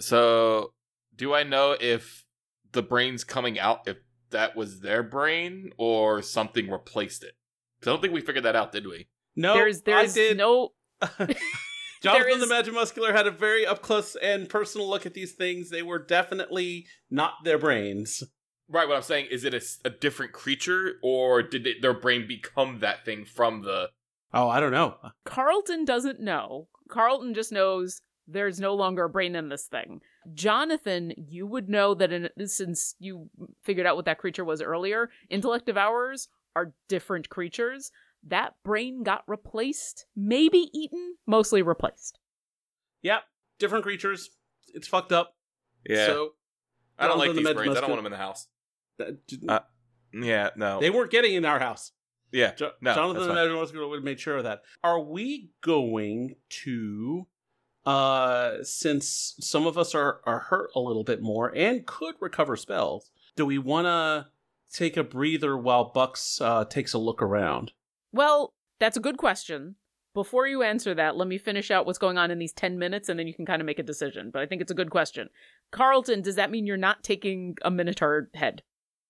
[0.00, 0.74] So,
[1.14, 2.24] do I know if
[2.72, 3.98] the brain's coming out, if
[4.30, 7.34] that was their brain or something replaced it?
[7.82, 9.08] I don't think we figured that out, did we?
[9.36, 10.36] No, there's there's I did.
[10.36, 10.70] no
[12.02, 15.32] Jonathan is- the Magic Muscular had a very up close and personal look at these
[15.32, 15.70] things.
[15.70, 18.22] They were definitely not their brains.
[18.68, 22.26] Right, what I'm saying is it a, a different creature or did it, their brain
[22.26, 23.90] become that thing from the.
[24.32, 24.96] Oh, I don't know.
[25.02, 26.68] Uh, Carlton doesn't know.
[26.88, 30.00] Carlton just knows there's no longer a brain in this thing.
[30.32, 33.28] Jonathan, you would know that in, since you
[33.62, 37.90] figured out what that creature was earlier, intellect devourers are different creatures.
[38.26, 42.18] That brain got replaced, maybe eaten, mostly replaced.
[43.02, 43.22] Yep,
[43.58, 44.30] different creatures.
[44.72, 45.36] It's fucked up.
[45.86, 46.06] Yeah.
[46.06, 46.30] So
[46.98, 47.76] I don't like Jonathan the these brains.
[47.76, 48.48] I don't want them in the house.
[48.98, 49.60] That- Uh,
[50.12, 50.80] Yeah, no.
[50.80, 51.92] they weren't getting in our house.
[52.32, 52.54] yeah.
[52.54, 53.48] Jo- No, Jonathan and the fine.
[53.52, 54.62] Magic would have made sure of that.
[54.82, 57.26] Are we going to,
[57.86, 62.56] uh, since some of us are are hurt a little bit more and could recover
[62.56, 64.28] spells, do we want to
[64.72, 67.72] take a breather while Bucks uh, takes a look around?
[68.12, 69.76] Well, that's a good question.
[70.14, 73.08] Before you answer that, let me finish out what's going on in these 10 minutes
[73.08, 74.30] and then you can kind of make a decision.
[74.32, 75.28] But I think it's a good question.
[75.72, 78.62] Carlton, does that mean you're not taking a Minotaur head?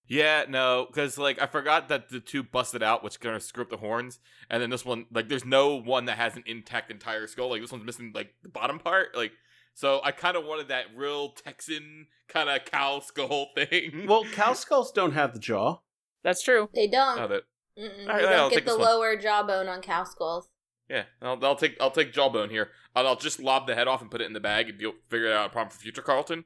[0.06, 3.62] Yeah, no, because like I forgot that the two busted out, which kind of screw
[3.64, 6.90] up the horns, and then this one, like, there's no one that has an intact
[6.90, 7.48] entire skull.
[7.50, 9.16] Like this one's missing like the bottom part.
[9.16, 9.32] Like,
[9.72, 14.06] so I kind of wanted that real Texan kind of cow skull thing.
[14.06, 15.78] Well, cow skulls don't have the jaw.
[16.22, 16.68] That's true.
[16.74, 17.18] they don't.
[17.18, 17.42] Oh, that
[17.78, 18.86] Mm-mm, All right, they I'll don't take get the this one.
[18.88, 20.48] lower jawbone on cow skulls.
[20.88, 24.00] yeah, I'll, I'll take I'll take jawbone here, and I'll just lob the head off
[24.02, 26.44] and put it in the bag, and you'll figure out a problem for future Carlton.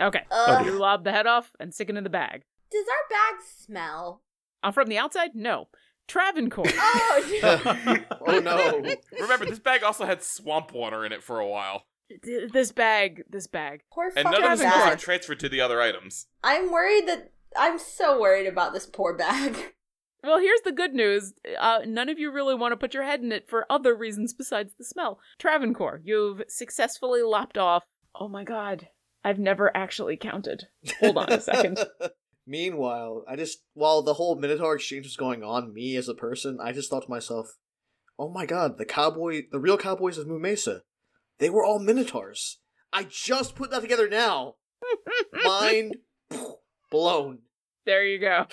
[0.00, 0.22] Okay.
[0.30, 0.64] Ugh.
[0.66, 2.44] You lob the head off and stick it in the bag.
[2.70, 4.22] Does our bag smell?
[4.62, 5.30] Uh, from the outside?
[5.34, 5.68] No.
[6.08, 6.66] Travancore.
[6.76, 7.96] Oh,
[8.26, 8.82] oh no.
[9.20, 11.84] Remember, this bag also had swamp water in it for a while,
[12.24, 13.82] Th- this bag, this bag.
[13.92, 16.26] poor and none of the skills are transferred to the other items.
[16.42, 19.56] I'm worried that I'm so worried about this poor bag.
[20.26, 21.34] Well, here's the good news.
[21.60, 24.32] Uh, none of you really want to put your head in it for other reasons
[24.32, 25.20] besides the smell.
[25.38, 27.84] Travancore, you've successfully lopped off.
[28.18, 28.88] Oh my god.
[29.22, 30.68] I've never actually counted.
[31.00, 31.78] Hold on a second.
[32.46, 36.58] Meanwhile, I just while the whole Minotaur exchange was going on, me as a person,
[36.60, 37.56] I just thought to myself,
[38.18, 40.82] "Oh my god, the cowboy, the real cowboys of Moo Mesa,
[41.38, 42.58] they were all Minotaurs."
[42.92, 44.56] I just put that together now.
[45.44, 45.96] Mind
[46.90, 47.40] blown.
[47.86, 48.46] There you go.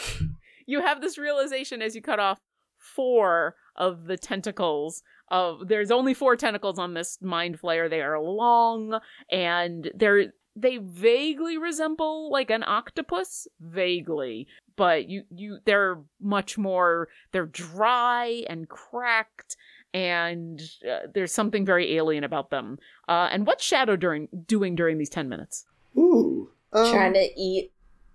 [0.66, 2.40] You have this realization as you cut off
[2.78, 7.90] four of the tentacles of there's only four tentacles on this mind flayer.
[7.90, 9.00] They are long
[9.32, 17.08] and they're they vaguely resemble like an octopus, vaguely, but you you they're much more
[17.32, 19.56] they're dry and cracked
[19.94, 22.80] and uh, there's something very alien about them.
[23.10, 25.66] Uh, and what's Shadow during doing during these 10 minutes?
[25.98, 26.50] Ooh.
[26.74, 27.72] Um, trying to eat.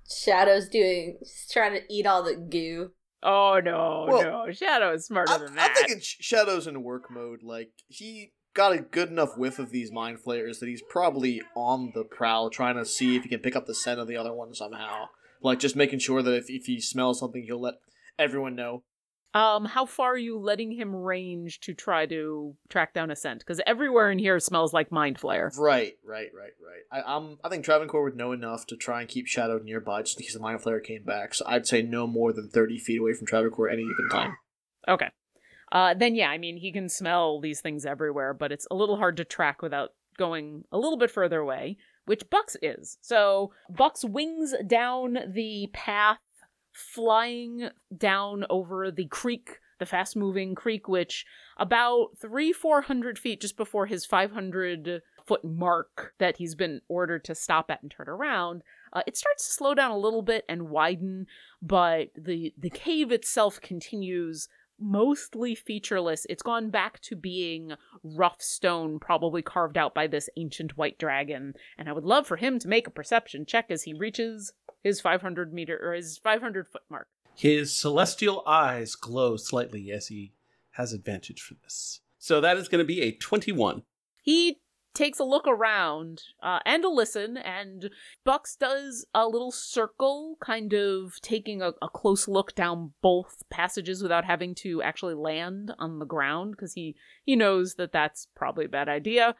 [0.08, 1.18] Shadow's doing.
[1.50, 2.92] Trying to eat all the goo.
[3.22, 4.52] Oh no, Well, no.
[4.52, 5.76] Shadow is smarter I, than that I'm that.
[5.88, 7.42] thinking Shadow's in work mode.
[7.42, 11.92] Like he got a good enough whiff of these mind flayers that he's probably on
[11.94, 14.32] the prowl, trying to see if he can pick up the scent of the other
[14.32, 15.06] one somehow.
[15.42, 17.74] Like just making sure that if, if he smells something, he'll let
[18.18, 18.82] everyone know.
[19.34, 23.40] Um, how far are you letting him range to try to track down a scent?
[23.40, 25.54] Because everywhere in here smells like mind flayer.
[25.58, 26.84] Right, right, right, right.
[26.90, 27.36] I, I'm.
[27.44, 30.32] I think Travancore would know enough to try and keep Shadow nearby, just in case
[30.32, 31.34] the mind flayer came back.
[31.34, 34.38] So I'd say no more than thirty feet away from Travancore any given time.
[34.88, 35.10] Okay.
[35.72, 38.96] Uh, then yeah, I mean he can smell these things everywhere, but it's a little
[38.96, 41.76] hard to track without going a little bit further away,
[42.06, 42.98] which Bucks is.
[43.00, 46.20] So Bucks wings down the path,
[46.72, 51.26] flying down over the creek the fast moving creek, which
[51.56, 57.24] about three, four hundred feet just before his 500 foot mark that he's been ordered
[57.24, 60.44] to stop at and turn around, uh, it starts to slow down a little bit
[60.48, 61.26] and widen,
[61.60, 66.26] but the the cave itself continues mostly featureless.
[66.28, 71.54] It's gone back to being rough stone, probably carved out by this ancient white dragon.
[71.78, 75.00] And I would love for him to make a perception check as he reaches his
[75.00, 77.08] 500 meter or his 500 foot mark.
[77.34, 80.32] His celestial eyes glow slightly as he
[80.72, 82.00] has advantage for this.
[82.18, 83.82] So that is going to be a 21.
[84.22, 84.60] He
[84.96, 87.90] takes a look around uh, and a listen, and
[88.24, 94.02] Bucks does a little circle, kind of taking a, a close look down both passages
[94.02, 98.64] without having to actually land on the ground because he he knows that that's probably
[98.64, 99.36] a bad idea.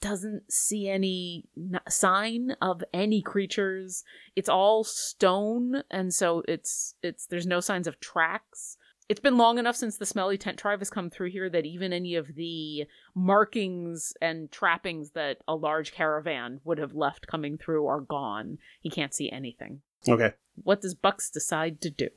[0.00, 4.04] Doesn't see any n- sign of any creatures.
[4.36, 8.76] It's all stone, and so it's it's there's no signs of tracks
[9.12, 11.92] it's been long enough since the smelly tent tribe has come through here that even
[11.92, 17.86] any of the markings and trappings that a large caravan would have left coming through
[17.86, 18.56] are gone.
[18.80, 19.82] He can't see anything.
[20.08, 20.32] Okay.
[20.62, 22.08] What does Bucks decide to do?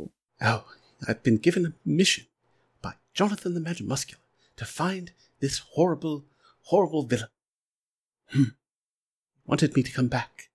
[0.42, 0.64] Oh,
[1.06, 2.28] I've been given a mission
[2.82, 4.22] by Jonathan the Magic Muscular
[4.56, 6.24] to find this horrible,
[6.62, 7.28] horrible villain.
[8.30, 8.56] Hmm.
[9.46, 10.50] Wanted me to come back.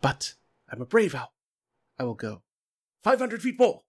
[0.00, 0.34] But
[0.70, 1.32] I'm a brave owl.
[1.98, 2.42] I will go
[3.02, 3.82] 500 feet more.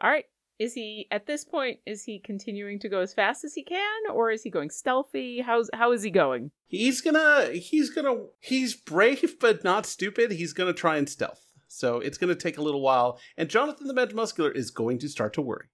[0.00, 0.24] All right.
[0.58, 1.80] Is he at this point?
[1.84, 5.42] Is he continuing to go as fast as he can, or is he going stealthy?
[5.42, 6.50] How's how is he going?
[6.66, 10.32] He's gonna, he's gonna, he's brave but not stupid.
[10.32, 11.42] He's gonna try and stealth.
[11.68, 15.08] So it's gonna take a little while, and Jonathan the Magic Muscular is going to
[15.08, 15.66] start to worry.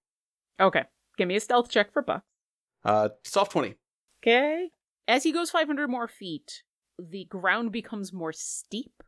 [0.58, 0.82] Okay,
[1.16, 2.24] give me a stealth check for Buck.
[2.85, 3.76] Uh, soft 20.
[4.22, 4.70] Okay.
[5.06, 6.62] As he goes 500 more feet,
[6.98, 9.02] the ground becomes more steep,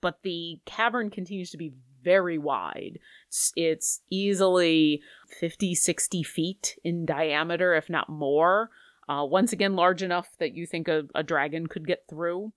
[0.00, 2.98] but the cavern continues to be very wide.
[3.56, 5.02] It's, easily
[5.40, 8.70] 50, 60 feet in diameter, if not more.
[9.08, 12.52] Uh, once again, large enough that you think a, a dragon could get through.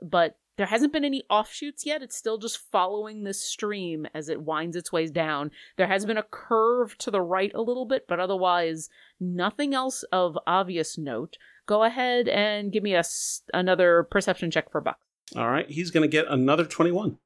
[0.00, 2.02] But there hasn't been any offshoots yet.
[2.02, 5.50] It's still just following this stream as it winds its ways down.
[5.76, 8.88] There has been a curve to the right a little bit, but otherwise,
[9.20, 11.36] nothing else of obvious note.
[11.66, 13.04] Go ahead and give me a,
[13.52, 14.98] another perception check for Buck.
[15.34, 17.18] All right, he's gonna get another 21.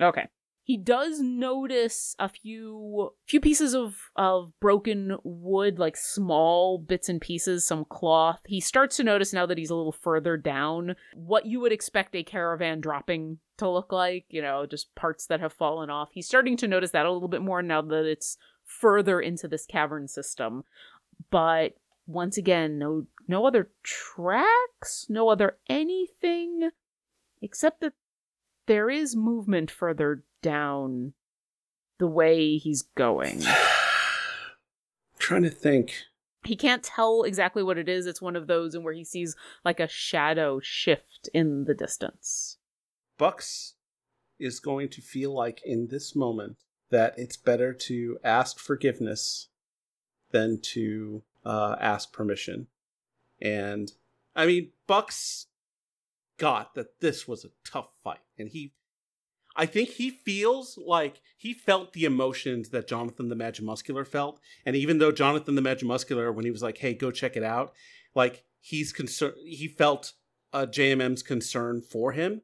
[0.00, 0.28] Okay.
[0.64, 7.20] He does notice a few few pieces of of broken wood, like small bits and
[7.20, 8.38] pieces, some cloth.
[8.46, 12.14] He starts to notice now that he's a little further down what you would expect
[12.14, 16.10] a caravan dropping to look like, you know, just parts that have fallen off.
[16.12, 19.66] He's starting to notice that a little bit more now that it's further into this
[19.66, 20.62] cavern system.
[21.30, 21.74] But
[22.06, 26.70] once again, no no other tracks, no other anything
[27.42, 27.92] except that
[28.66, 31.12] there is movement further down
[31.98, 33.42] the way he's going.
[35.18, 35.94] trying to think.
[36.44, 38.06] He can't tell exactly what it is.
[38.06, 42.58] It's one of those in where he sees like a shadow shift in the distance.
[43.18, 43.74] Bucks
[44.40, 46.56] is going to feel like in this moment
[46.90, 49.48] that it's better to ask forgiveness
[50.32, 52.66] than to uh, ask permission.
[53.40, 53.92] And
[54.34, 55.46] I mean, Bucks
[56.38, 58.74] got that this was a tough fight, and he,
[59.56, 64.40] I think he feels like he felt the emotions that Jonathan the Magic Muscular felt,
[64.64, 67.42] and even though Jonathan the Magic Muscular, when he was like, "Hey, go check it
[67.42, 67.72] out,"
[68.14, 70.12] like he's concerned, he felt
[70.52, 72.42] uh, JMM's concern for him.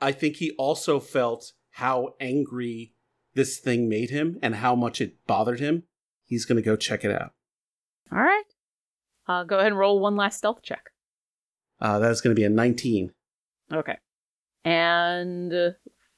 [0.00, 2.94] I think he also felt how angry
[3.34, 5.84] this thing made him and how much it bothered him.
[6.24, 7.32] He's going to go check it out.
[8.10, 8.42] All right.
[9.26, 10.90] Uh, go ahead and roll one last stealth check.
[11.80, 13.12] Uh, that is going to be a 19.
[13.72, 13.96] Okay.
[14.64, 15.70] And uh,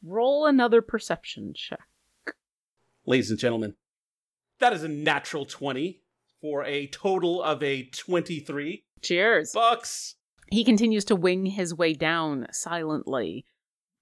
[0.04, 1.80] roll another perception check.
[3.06, 3.74] Ladies and gentlemen,
[4.60, 6.00] that is a natural 20
[6.40, 9.52] for a total of a 23 Cheers.
[9.52, 10.16] bucks.
[10.50, 13.46] He continues to wing his way down silently,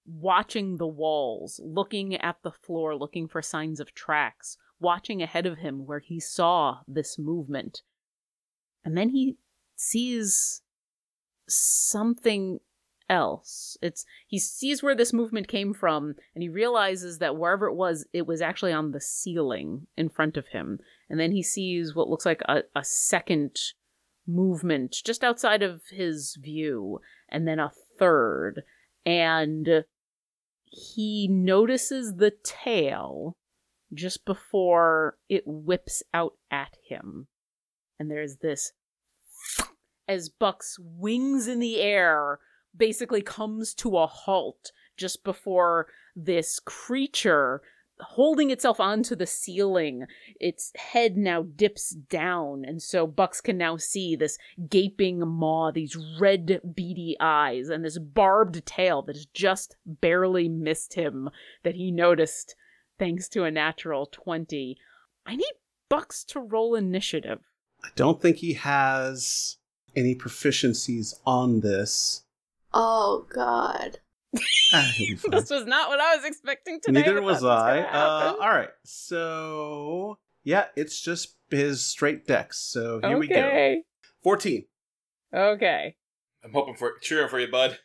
[0.05, 5.59] watching the walls, looking at the floor, looking for signs of tracks, watching ahead of
[5.59, 7.83] him where he saw this movement.
[8.83, 9.37] And then he
[9.75, 10.61] sees
[11.49, 12.59] something
[13.09, 13.77] else.
[13.81, 18.05] It's he sees where this movement came from and he realizes that wherever it was,
[18.13, 20.79] it was actually on the ceiling in front of him.
[21.09, 23.57] And then he sees what looks like a, a second
[24.27, 28.61] movement just outside of his view, and then a third.
[29.05, 29.85] And
[30.65, 33.35] he notices the tail
[33.91, 37.27] just before it whips out at him.
[37.99, 38.71] And there's this
[40.09, 42.39] as Buck's wings in the air
[42.75, 47.61] basically comes to a halt just before this creature
[48.01, 50.05] holding itself onto the ceiling.
[50.39, 54.37] Its head now dips down, and so Bucks can now see this
[54.69, 60.93] gaping maw, these red, beady eyes, and this barbed tail that has just barely missed
[60.93, 61.29] him
[61.63, 62.55] that he noticed
[62.97, 64.77] thanks to a natural 20.
[65.25, 65.53] I need
[65.89, 67.39] Bucks to roll initiative.
[67.83, 69.58] I don't think he has
[69.95, 72.23] any proficiencies on this.
[72.73, 73.99] Oh God.
[74.73, 75.31] Ah, he'll be fine.
[75.39, 77.01] This was not what I was expecting today.
[77.01, 77.77] Neither but was I.
[77.81, 82.59] gonna Uh, all right, so yeah, it's just his straight dex.
[82.59, 83.35] So here we go.
[83.35, 83.83] okay.
[84.23, 84.65] Fourteen.
[85.33, 85.95] Okay.
[86.43, 87.79] I'm hoping for cheering for you, bud.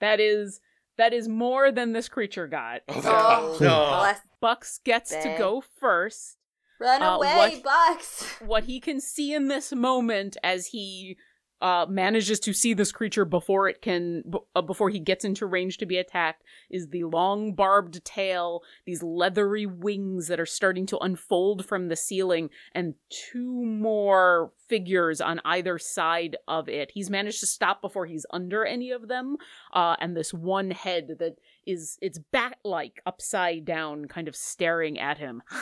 [0.00, 0.60] That is
[0.98, 2.82] that is more than this creature got.
[2.88, 4.12] Oh, Oh, no.
[4.40, 6.36] Bucks gets to go first.
[6.78, 8.34] Run Uh, away, what- Bucks.
[8.44, 11.16] What he can see in this moment as he
[11.60, 15.46] uh, manages to see this creature before it can b- uh, before he gets into
[15.46, 20.86] range to be attacked is the long barbed tail, these leathery wings that are starting
[20.86, 26.90] to unfold from the ceiling, and two more figures on either side of it.
[26.92, 29.36] He's managed to stop before he's under any of them,
[29.72, 34.98] uh, and this one head that is it's bat like upside down, kind of staring
[34.98, 35.42] at him.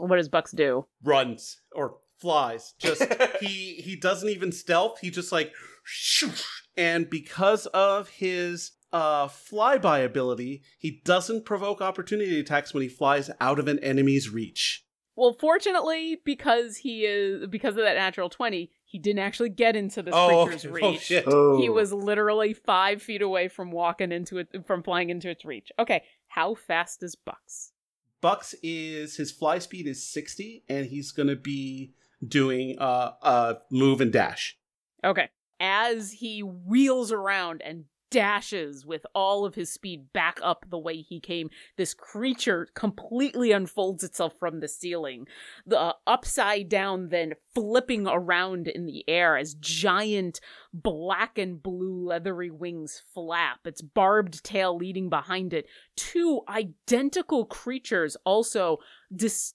[0.00, 0.86] What does Bucks do?
[1.04, 2.74] Runs or flies.
[2.78, 3.02] Just
[3.40, 4.98] he he doesn't even stealth.
[5.00, 5.52] He just like
[5.86, 6.44] shoosh.
[6.76, 13.30] and because of his uh flyby ability, he doesn't provoke opportunity attacks when he flies
[13.40, 14.84] out of an enemy's reach.
[15.16, 20.02] Well, fortunately, because he is because of that natural twenty, he didn't actually get into
[20.02, 21.00] this oh, creature's oh reach.
[21.00, 21.24] shit.
[21.26, 21.60] Oh.
[21.60, 25.70] He was literally five feet away from walking into it, from flying into its reach.
[25.78, 27.72] Okay, how fast is Bucks?
[28.20, 31.92] Bucks is his fly speed is 60 and he's going to be
[32.26, 34.56] doing uh uh move and dash.
[35.04, 35.28] Okay,
[35.58, 41.00] as he wheels around and dashes with all of his speed back up the way
[41.00, 45.26] he came, this creature completely unfolds itself from the ceiling,
[45.66, 50.40] the uh, upside down, then flipping around in the air as giant
[50.74, 55.66] black and blue leathery wings flap, its barbed tail leading behind it.
[55.96, 58.78] Two identical creatures also
[59.14, 59.54] dis-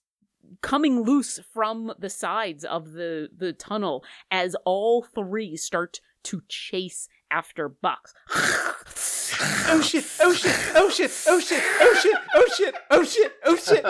[0.60, 7.08] coming loose from the sides of the the tunnel as all three start to chase
[7.30, 8.14] after Bucks.
[8.34, 10.04] oh shit!
[10.20, 10.56] Oh shit!
[10.74, 11.10] Oh shit!
[11.26, 11.62] Oh shit!
[11.80, 12.16] Oh shit!
[12.34, 12.74] Oh shit!
[12.90, 13.32] Oh shit!
[13.44, 13.84] Oh shit!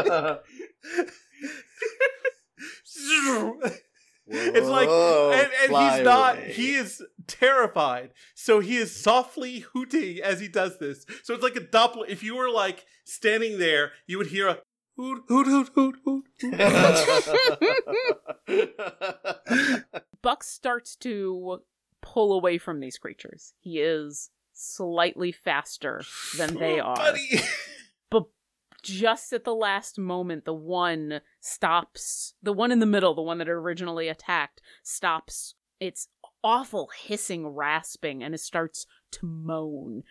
[4.29, 10.49] it's like, and, and he's not—he is terrified, so he is softly hooting as he
[10.49, 11.07] does this.
[11.23, 12.09] So it's like a doppler.
[12.09, 14.59] If you were like standing there, you would hear a
[14.97, 16.25] hoot hoot hoot hoot hoot
[20.23, 21.63] Buck starts to
[22.03, 23.53] pull away from these creatures.
[23.61, 26.03] He is slightly faster
[26.37, 26.97] than they are.
[26.97, 27.41] buddy
[28.11, 28.25] But
[28.83, 32.35] just at the last moment, the one stops.
[32.43, 36.09] The one in the middle, the one that originally attacked, stops its
[36.43, 40.03] awful hissing, rasping, and it starts to moan.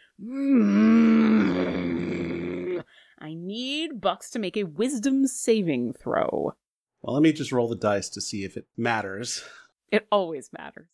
[3.20, 6.54] I need Bucks to make a wisdom saving throw.
[7.02, 9.44] well let me just roll the dice to see if it matters
[9.92, 10.90] It always matters.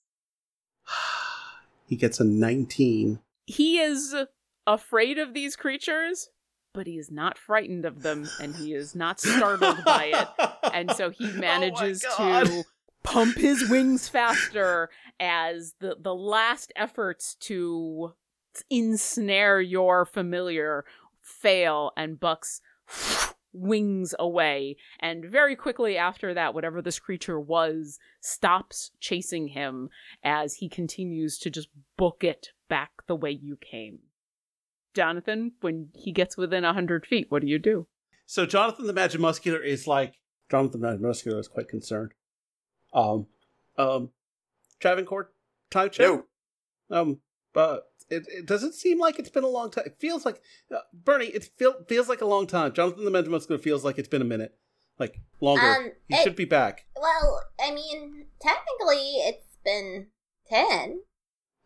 [1.85, 4.15] he gets a 19 He is
[4.67, 6.29] afraid of these creatures,
[6.73, 10.49] but he is not frightened of them, and he is not startled by it.
[10.73, 12.63] and so he oh manages Oh to
[13.03, 18.13] pump his wings faster as the the last efforts to
[18.69, 20.83] ensnare your familiar
[21.21, 22.61] fail and bucks
[23.53, 29.89] wings away and very quickly after that whatever this creature was stops chasing him
[30.23, 33.99] as he continues to just book it back the way you came
[34.95, 37.87] jonathan when he gets within a hundred feet what do you do
[38.25, 40.13] So Jonathan the Magic Muscular is like
[40.49, 42.13] Jonathan the Magic Muscular is quite concerned.
[42.93, 43.27] Um,
[43.77, 44.11] um,
[44.79, 45.31] Travancore,
[45.69, 46.07] time check.
[46.07, 46.23] No.
[46.89, 47.19] Um,
[47.53, 49.85] but it, it doesn't seem like it's been a long time.
[49.87, 50.41] It feels like
[50.73, 51.27] uh, Bernie.
[51.27, 52.73] It feel, feels like a long time.
[52.73, 54.55] Jonathan the Muscular feels like it's been a minute,
[54.99, 55.65] like longer.
[55.65, 56.85] Um, he it- should be back.
[56.95, 60.07] Well, I mean, technically, it's been
[60.49, 61.01] ten.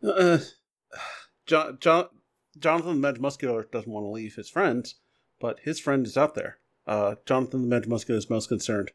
[0.06, 0.38] Uh,
[1.46, 2.06] John, John,
[2.58, 4.96] Jonathan the Muscular doesn't want to leave his friends,
[5.40, 6.58] but his friend is out there.
[6.86, 8.92] Uh, Jonathan the Muscular is most concerned.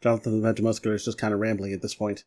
[0.00, 2.24] Jonathan the Muscular is just kind of rambling at this point,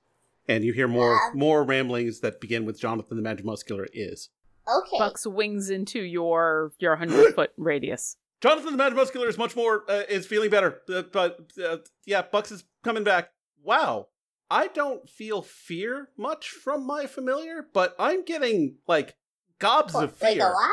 [0.47, 1.32] and you hear more Yeah.
[1.36, 4.30] more ramblings that begin with Jonathan the Muscular is.
[4.68, 4.97] Okay.
[4.99, 9.84] bucks wings into your your 100 foot radius Jonathan the Magic Muscular is much more
[9.89, 13.32] uh, is feeling better, uh, but uh, yeah, Bucks is coming back.
[13.63, 14.09] Wow,
[14.51, 19.15] I don't feel fear much from my familiar, but I'm getting like
[19.57, 20.43] gobs of Like fear.
[20.47, 20.70] a lot.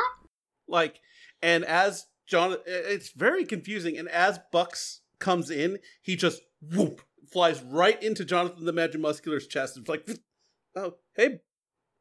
[0.67, 0.99] like
[1.41, 3.97] and as John, it's very confusing.
[3.97, 9.75] And as Bucks comes in, he just whoop flies right into Jonathan the Magimuscular's chest.
[9.75, 10.07] It's like,
[10.75, 11.39] oh, hey,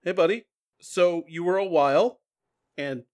[0.03, 0.45] hey, buddy.
[0.87, 2.21] So you were a while,
[2.77, 3.05] and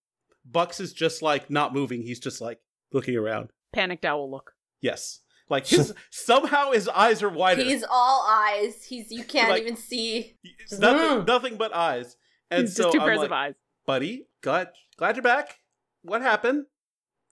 [0.45, 2.03] Bucks is just like not moving.
[2.03, 2.59] He's just like
[2.93, 3.51] looking around.
[3.73, 4.53] Panicked owl look.
[4.81, 7.63] Yes, like his somehow his eyes are wider.
[7.63, 8.85] He's all eyes.
[8.85, 10.37] He's you can't Like- even see.
[10.79, 12.17] Nothing, nothing but eyes.
[12.51, 13.55] And It's so just 2 I'm pairs like, of eyes.
[13.87, 15.59] buddy, glad glad you're back.
[16.03, 16.65] What happened?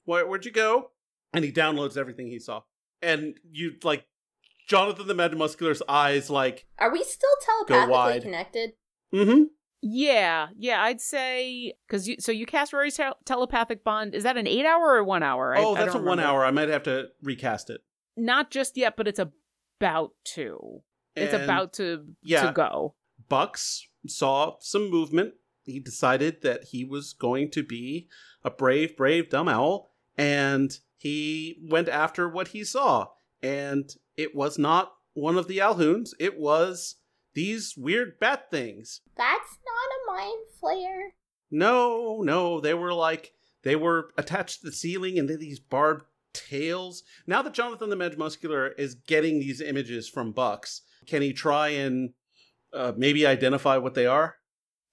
[0.05, 0.93] Where, where'd you go?
[1.33, 2.63] And he downloads everything he saw.
[3.03, 4.07] And you like
[4.69, 8.23] Jonathan the Magimuscular's eyes like, Are we still telepathically wide.
[8.23, 8.71] connected?
[9.13, 9.45] mm-hmm.
[9.81, 14.15] Yeah, yeah, I'd say because you so you cast Rary's tel- telepathic bond.
[14.15, 15.57] Is that an eight hour or one hour?
[15.57, 16.45] I- Oh, that's a one hour.
[16.45, 17.83] I might have to recast it.
[18.17, 20.83] Not just yet, but it's about to.
[21.15, 22.47] It's about to yeah.
[22.47, 22.95] to go.
[23.29, 25.35] Bucks saw some movement.
[25.65, 28.09] He decided that he was going to be
[28.45, 33.09] a brave, brave dumb owl, and he went after what he saw.
[33.43, 36.11] And it was not one of the Alhoons.
[36.19, 36.97] It was
[37.39, 39.01] these weird bat things.
[39.17, 41.11] That's not a mind flayer.
[41.53, 43.31] No, no, they were like
[43.63, 47.05] they were attached to the ceiling and then these barbed tails.
[47.29, 52.11] Now that Jonathan the Magimuscular is getting these images from Bucks, can he try and
[52.73, 54.39] uh, maybe identify what they are?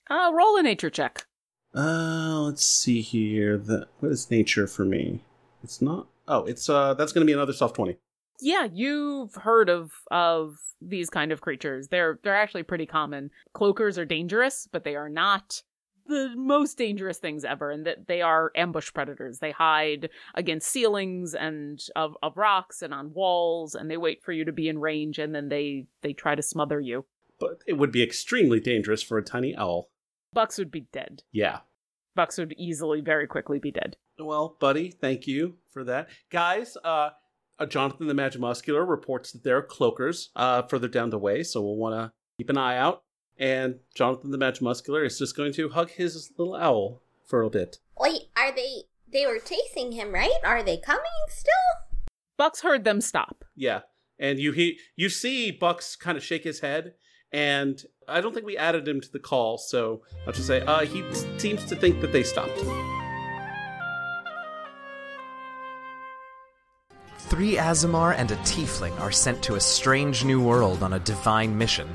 [0.08, 1.26] Uh, roll a nature check.
[1.74, 3.58] Uh, let's see here.
[3.58, 5.24] The what is nature for me?
[5.64, 6.10] It's not.
[6.28, 7.98] Oh, it's uh, that's going to be another soft twenty.
[8.42, 11.88] Yeah, you've heard of of these kind of creatures.
[11.88, 13.32] They're they're actually pretty common.
[13.56, 15.62] Cloakers are dangerous, but they are not
[16.08, 19.40] the most dangerous things ever, and that they are ambush predators.
[19.40, 24.32] They hide against ceilings and of, of rocks and on walls, and they wait for
[24.32, 27.06] you to be in range, and then they they try to smother you.
[27.40, 29.90] But it would be extremely dangerous for a tiny owl.
[30.32, 31.24] Bucks would be dead.
[31.32, 31.60] Yeah.
[32.16, 33.98] Bucks would easily, very quickly be dead.
[34.18, 36.78] Well, buddy, thank you for that, guys.
[36.82, 37.10] Uh,
[37.60, 41.62] uh Jonathan the Magimuscular reports that there are cloakers uh further down the way, so
[41.62, 43.04] we'll want to keep an eye out.
[43.38, 47.80] And Jonathan the Magimuscular is just going to hug his little owl for a bit.
[48.00, 48.84] Wait, are they?
[49.12, 50.40] They were chasing him, right?
[50.44, 51.52] Are they coming still?
[52.38, 53.46] Bucks heard them stop.
[53.56, 53.82] Yeah,
[54.20, 56.94] and you he you see Bucks kind of shake his head,
[57.32, 60.86] and I don't think we added him to the call, so I'll just say uh,
[60.86, 61.04] he
[61.38, 62.60] seems to think that they stopped.
[67.36, 71.58] Three Aasimar and a Tiefling are sent to a strange new world on a divine
[71.58, 71.90] mission.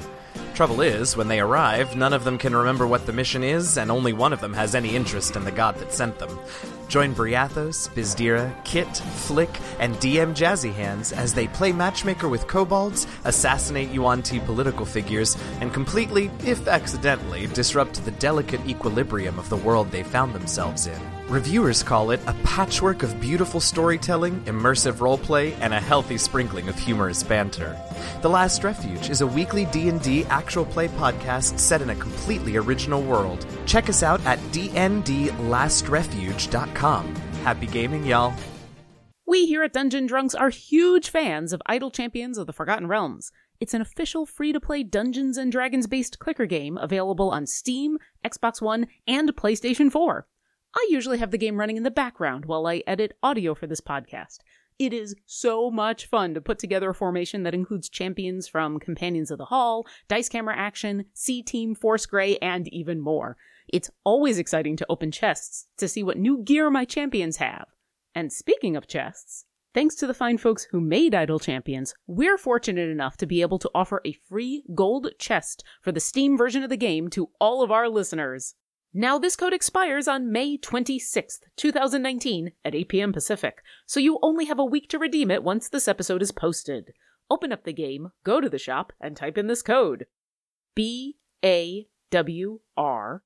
[0.53, 3.91] Trouble is, when they arrive, none of them can remember what the mission is, and
[3.91, 6.38] only one of them has any interest in the god that sent them.
[6.88, 13.07] Join Briathos, Bizdira, Kit, Flick, and DM Jazzy Hands as they play matchmaker with kobolds,
[13.24, 19.57] assassinate Yuan Ti political figures, and completely, if accidentally, disrupt the delicate equilibrium of the
[19.57, 21.01] world they found themselves in.
[21.30, 26.76] Reviewers call it a patchwork of beautiful storytelling, immersive roleplay, and a healthy sprinkling of
[26.76, 27.80] humorous banter.
[28.20, 33.00] The Last Refuge is a weekly D&D actual play podcast set in a completely original
[33.00, 33.46] world.
[33.64, 37.14] Check us out at dndlastrefuge.com.
[37.44, 38.34] Happy gaming, y'all.
[39.24, 43.30] We here at Dungeon Drunks are huge fans of Idle Champions of the Forgotten Realms.
[43.60, 47.98] It's an official free to play Dungeons and Dragons based clicker game available on Steam,
[48.24, 50.26] Xbox One, and PlayStation 4.
[50.74, 53.80] I usually have the game running in the background while I edit audio for this
[53.80, 54.38] podcast.
[54.78, 59.30] It is so much fun to put together a formation that includes champions from Companions
[59.30, 63.36] of the Hall, Dice Camera Action, C Team, Force Grey, and even more.
[63.68, 67.66] It's always exciting to open chests to see what new gear my champions have.
[68.14, 69.44] And speaking of chests,
[69.74, 73.58] thanks to the fine folks who made Idle Champions, we're fortunate enough to be able
[73.58, 77.62] to offer a free gold chest for the Steam version of the game to all
[77.62, 78.54] of our listeners.
[78.93, 83.12] Now, this code expires on May 26th, 2019 at 8 p.m.
[83.12, 86.93] Pacific, so you only have a week to redeem it once this episode is posted.
[87.30, 90.07] Open up the game, go to the shop, and type in this code
[90.74, 93.22] B A W R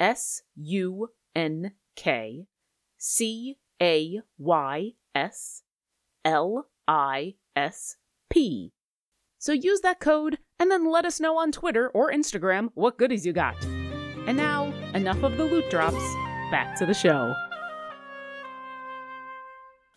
[0.00, 2.46] S U N K
[2.98, 5.62] C A Y S
[6.24, 7.96] L I S
[8.28, 8.72] P.
[9.38, 13.24] So use that code and then let us know on Twitter or Instagram what goodies
[13.24, 13.54] you got.
[14.26, 14.63] And now,
[14.94, 16.02] enough of the loot drops.
[16.50, 17.34] Back to the show.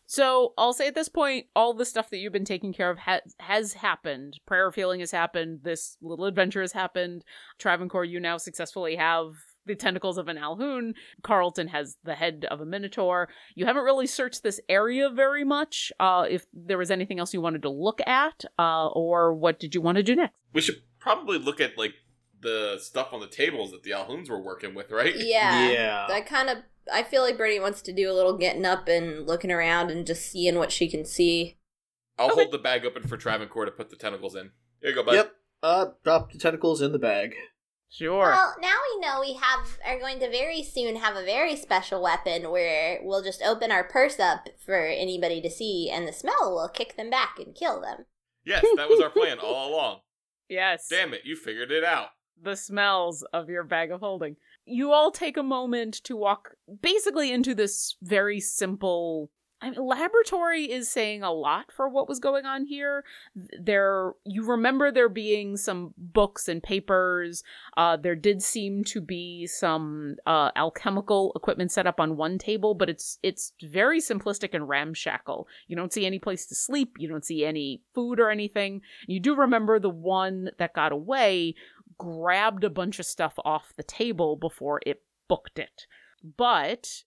[0.09, 2.97] So I'll say at this point, all the stuff that you've been taking care of
[2.99, 4.39] has has happened.
[4.45, 5.59] Prayer of healing has happened.
[5.63, 7.25] This little adventure has happened.
[7.59, 9.33] Travancore, you now successfully have
[9.65, 10.93] the tentacles of an Alhoon.
[11.23, 13.27] Carlton has the head of a Minotaur.
[13.53, 15.91] You haven't really searched this area very much.
[15.99, 19.75] Uh, if there was anything else you wanted to look at, uh, or what did
[19.75, 20.37] you want to do next?
[20.53, 21.93] We should probably look at like
[22.47, 25.13] the stuff on the tables that the Alhoons were working with, right?
[25.17, 25.69] Yeah.
[25.69, 26.05] Yeah.
[26.07, 26.57] That kind of.
[26.91, 30.07] I feel like Bernie wants to do a little getting up and looking around and
[30.07, 31.57] just seeing what she can see.
[32.17, 32.43] I'll Okay.
[32.43, 34.51] hold the bag open for Travancore to put the tentacles in.
[34.81, 35.13] Here you go, bud.
[35.15, 35.31] Yep.
[35.61, 37.35] Uh, drop the tentacles in the bag.
[37.89, 38.29] Sure.
[38.31, 42.01] Well, now we know we have are going to very soon have a very special
[42.01, 46.53] weapon where we'll just open our purse up for anybody to see, and the smell
[46.53, 48.05] will kick them back and kill them.
[48.45, 49.99] Yes, that was our plan all along.
[50.49, 50.87] yes.
[50.89, 52.09] Damn it, you figured it out.
[52.41, 54.35] The smells of your bag of holding.
[54.65, 59.29] You all take a moment to walk basically into this very simple.
[59.59, 63.03] I mean, laboratory is saying a lot for what was going on here.
[63.59, 67.43] There, you remember there being some books and papers.
[67.75, 72.75] Uh, there did seem to be some uh, alchemical equipment set up on one table,
[72.75, 75.47] but it's it's very simplistic and ramshackle.
[75.67, 76.93] You don't see any place to sleep.
[76.99, 78.81] You don't see any food or anything.
[79.07, 81.55] You do remember the one that got away
[81.97, 85.85] grabbed a bunch of stuff off the table before it booked it.
[86.37, 87.03] But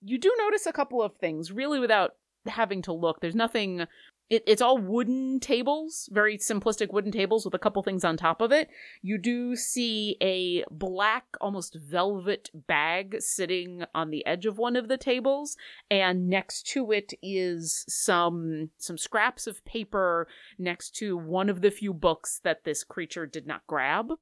[0.00, 2.12] you do notice a couple of things, really without
[2.46, 3.20] having to look.
[3.20, 3.86] There's nothing.
[4.30, 8.42] It, it's all wooden tables, very simplistic wooden tables with a couple things on top
[8.42, 8.68] of it.
[9.00, 14.88] You do see a black, almost velvet bag sitting on the edge of one of
[14.88, 15.56] the tables,
[15.90, 20.28] and next to it is some some scraps of paper
[20.58, 24.12] next to one of the few books that this creature did not grab.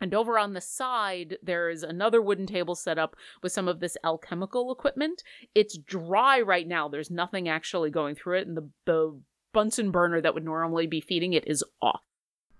[0.00, 3.80] And over on the side, there is another wooden table set up with some of
[3.80, 5.22] this alchemical equipment.
[5.54, 6.88] It's dry right now.
[6.88, 9.20] There's nothing actually going through it, and the, the
[9.52, 12.00] Bunsen burner that would normally be feeding it is off.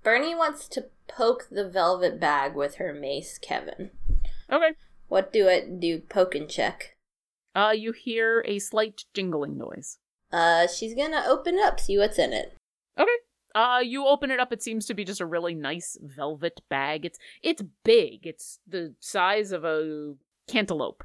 [0.02, 3.90] Bernie wants to poke the velvet bag with her mace, Kevin.
[4.50, 4.72] Okay.
[5.08, 6.00] What do it do?
[6.00, 6.96] Poke and check.
[7.54, 9.98] Uh, you hear a slight jingling noise.
[10.32, 12.56] Uh, she's gonna open it up, see what's in it.
[12.98, 13.10] Okay.
[13.54, 14.52] Uh, you open it up.
[14.52, 17.04] It seems to be just a really nice velvet bag.
[17.04, 18.26] It's it's big.
[18.26, 20.14] It's the size of a
[20.48, 21.04] cantaloupe.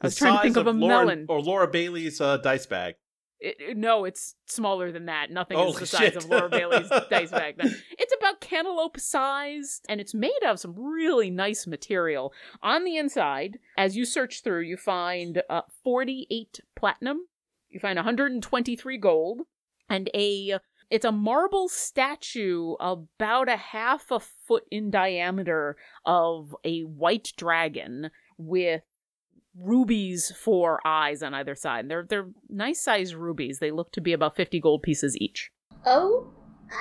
[0.00, 1.26] I was trying to think of, a Lauren- melon.
[1.28, 2.96] or Laura Bailey's uh, dice bag.
[3.40, 5.30] It- it- no, it's smaller than that.
[5.30, 7.56] Nothing Oh, is the size of Laura Bailey's dice bag.
[7.98, 12.32] It's about cantaloupe sized, and it's made of some really nice material.
[12.62, 17.26] On the inside, as you search through, you find uh, 48 platinum,
[17.68, 19.42] you find 123 gold,
[19.88, 20.58] and a
[20.92, 25.74] it's a marble statue about a half a foot in diameter
[26.04, 28.82] of a white dragon with
[29.58, 31.88] rubies for eyes on either side.
[31.88, 33.58] They're they're nice sized rubies.
[33.58, 35.50] They look to be about 50 gold pieces each.
[35.86, 36.30] Oh,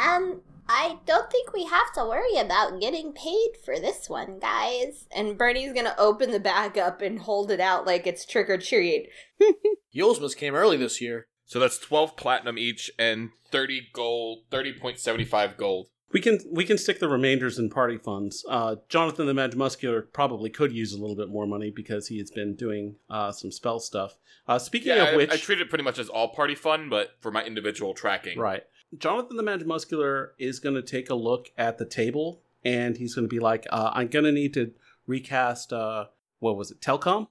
[0.06, 5.08] um, I don't think we have to worry about getting paid for this one, guys.
[5.16, 8.58] And Bernie's gonna open the bag up and hold it out like it's trick or
[8.58, 9.08] treat.
[9.96, 11.28] Yulesmas came early this year.
[11.52, 15.90] So that's 12 platinum each and 30 gold, 30.75 gold.
[16.14, 18.46] We can we can stick the remainders in party funds.
[18.48, 22.20] Uh, Jonathan the Mad Muscular probably could use a little bit more money because he
[22.20, 24.18] has been doing uh, some spell stuff.
[24.48, 26.88] Uh, speaking Yeah, of I, which, I treat it pretty much as all party fun,
[26.90, 28.40] but for my individual tracking.
[28.40, 28.64] right,
[28.98, 33.14] Jonathan the Mad Muscular is going to take a look at the table and he's
[33.14, 34.72] going to be like, uh, "I'm going to need to
[35.06, 35.74] recast.
[35.74, 36.06] Uh,
[36.40, 36.80] what was it?
[36.80, 37.28] Telcom?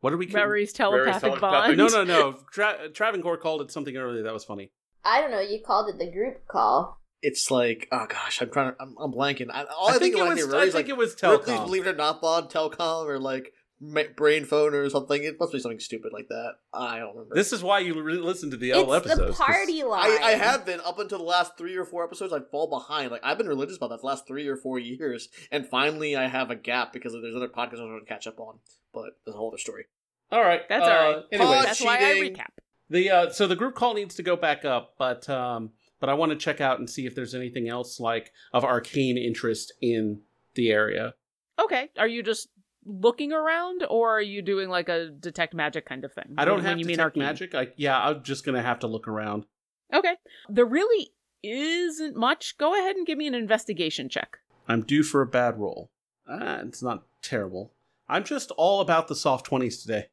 [0.00, 0.26] What did we?
[0.26, 1.76] Mary's telepathic telepathic.
[1.76, 1.78] bond.
[1.78, 2.32] no, no, no.
[2.52, 4.70] Tra- Travancore called it something earlier that was funny.
[5.04, 7.00] I don't know, you called it the group call.
[7.22, 9.48] It's like, oh gosh, I'm trying to, I'm, I'm blanking.
[9.50, 10.54] I, all I, I think think, it was.
[10.54, 11.64] I I think like, it was Ripley's Telcom.
[11.64, 15.22] Believe It or Not Bod, Telcom, or like ma- Brain Phone or something.
[15.22, 16.54] It must be something stupid like that.
[16.72, 17.34] I don't remember.
[17.34, 19.38] This is why you re- listen to the old it's episodes.
[19.38, 20.10] the 'cause- party line.
[20.10, 22.32] I, I have been up until the last three or four episodes.
[22.32, 23.10] I fall behind.
[23.10, 26.26] Like I've been religious about that the last three or four years, and finally I
[26.28, 28.58] have a gap because there's other podcasts I want to catch up on.
[28.92, 29.84] But there's a whole other story.
[30.30, 31.22] All right, That's uh, all right.
[31.32, 32.48] Anyways, Pod That's why I recap.
[32.90, 35.70] The uh, so the group call needs to go back up, but um,
[36.00, 39.16] but I want to check out and see if there's anything else like of arcane
[39.18, 40.20] interest in
[40.54, 41.14] the area.
[41.58, 41.90] Okay.
[41.98, 42.48] Are you just
[42.88, 46.34] looking around or are you doing like a detect magic kind of thing?
[46.36, 47.54] I don't when have you to mean detect magic.
[47.54, 49.44] I yeah, I'm just gonna have to look around.
[49.92, 50.14] Okay.
[50.48, 51.12] There really
[51.42, 52.58] isn't much.
[52.58, 54.38] Go ahead and give me an investigation check.
[54.66, 55.90] I'm due for a bad roll.
[56.28, 57.72] Ah, it's not terrible.
[58.08, 60.08] I'm just all about the soft twenties today.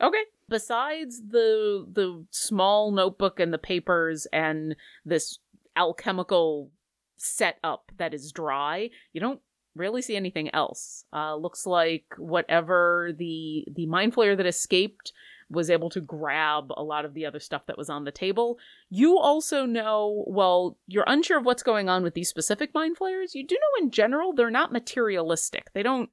[0.00, 0.22] Okay.
[0.48, 5.38] Besides the the small notebook and the papers and this
[5.76, 6.70] alchemical
[7.16, 9.40] setup that is dry, you don't
[9.74, 11.04] really see anything else.
[11.12, 15.12] Uh, looks like whatever the the mind flayer that escaped
[15.50, 18.58] was able to grab a lot of the other stuff that was on the table.
[18.88, 23.34] You also know, well, you're unsure of what's going on with these specific mind flayers.
[23.34, 25.70] You do know in general they're not materialistic.
[25.74, 26.10] They don't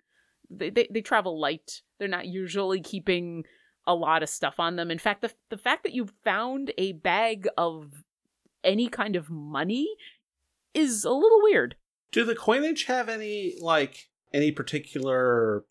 [0.49, 1.81] they, they, they travel light.
[1.99, 3.45] They're not usually keeping
[3.87, 4.91] a lot of stuff on them.
[4.91, 8.03] In fact, the the fact that you found a bag of
[8.63, 9.87] any kind of money
[10.73, 11.75] is a little weird.
[12.11, 15.65] Do the coinage have any like any particular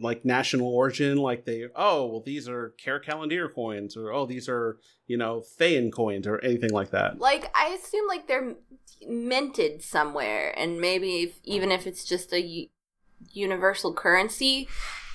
[0.00, 1.18] like national origin?
[1.18, 5.42] Like they oh well these are Care Calendir coins or oh these are you know
[5.58, 7.18] Thayan coins or anything like that.
[7.18, 8.54] Like I assume like they're
[9.08, 12.68] minted somewhere, and maybe if, even if it's just a u-
[13.32, 14.68] universal currency,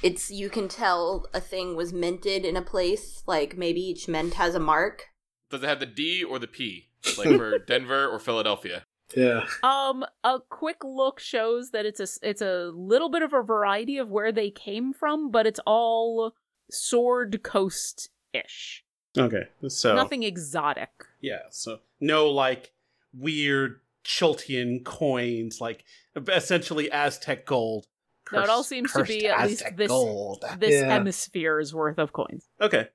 [0.03, 3.23] it's you can tell a thing was minted in a place.
[3.27, 5.05] Like maybe each mint has a mark.
[5.49, 6.89] Does it have the D or the P?
[7.17, 8.83] Like for Denver or Philadelphia?
[9.15, 9.45] Yeah.
[9.63, 13.97] Um, a quick look shows that it's a it's a little bit of a variety
[13.97, 16.33] of where they came from, but it's all
[16.69, 18.83] Sword Coast ish.
[19.17, 20.89] Okay, so Nothing exotic.
[21.21, 22.73] Yeah, so no like
[23.17, 25.83] weird Chultan coins, like
[26.27, 27.87] essentially Aztec gold.
[28.31, 30.43] No, it all seems to be at least this- gold.
[30.59, 30.91] This Yeah.
[30.91, 32.49] hemisphere's worth of coins.
[32.59, 32.89] Okay,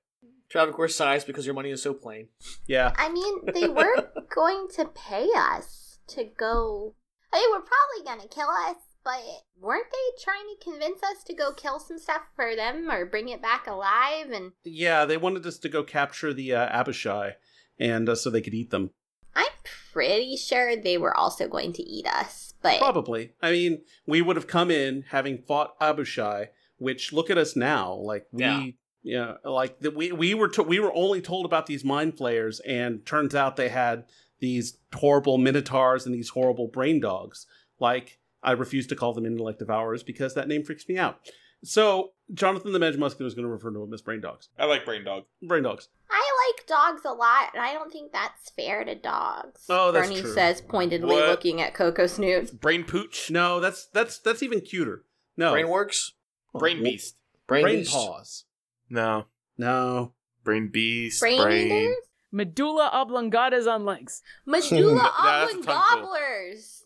[0.50, 2.28] Travancore sighs because your money is so plain.
[2.66, 5.81] yeah, I mean, they weren't going to pay us
[6.12, 6.94] to go.
[7.32, 9.20] They were probably gonna kill us, but
[9.60, 13.28] weren't they trying to convince us to go kill some stuff for them or bring
[13.28, 14.30] it back alive?
[14.30, 15.04] And yeah.
[15.04, 17.36] They wanted us to go capture the uh, Abishai,
[17.78, 18.90] and uh, so they could eat them.
[19.34, 19.46] I'm
[19.92, 22.54] pretty sure they were also going to eat us.
[22.60, 23.32] But Probably.
[23.40, 27.94] I mean, we would have come in having fought Abishai, which look at us now.
[27.94, 28.66] Like we, Yeah.
[29.02, 32.60] yeah, like the, we we were to, we were only told about these mind flayers,
[32.60, 34.04] and turns out they had
[34.42, 37.46] these horrible minotaurs and these horrible brain dogs.
[37.80, 41.20] Like I refuse to call them intellect devourers because that name freaks me out.
[41.64, 44.48] So Jonathan the Mage Muscular is going to refer to them as brain dogs.
[44.58, 45.24] I like Brain Dog.
[45.46, 45.88] Brain dogs.
[46.10, 49.64] I like dogs a lot, and I don't think that's fair to dogs.
[49.68, 50.34] Oh, that's Bernie true.
[50.34, 51.28] says pointedly, What?
[51.28, 52.60] looking at Coco Snoot.
[52.60, 53.30] Brain Pooch.
[53.30, 55.04] No, that's that's that's even cuter.
[55.36, 56.12] No, brain works.
[56.52, 57.16] Oh, brain Beast.
[57.46, 57.92] Brain, brain Beast.
[57.92, 58.44] paws.
[58.90, 59.26] No.
[59.56, 61.20] No, Brain Beast.
[61.20, 61.96] Brain eaters?
[62.32, 64.22] Medulla oblongata's on legs.
[64.46, 66.08] Medulla That's a oblong tongue pull.
[66.08, 66.82] gobblers.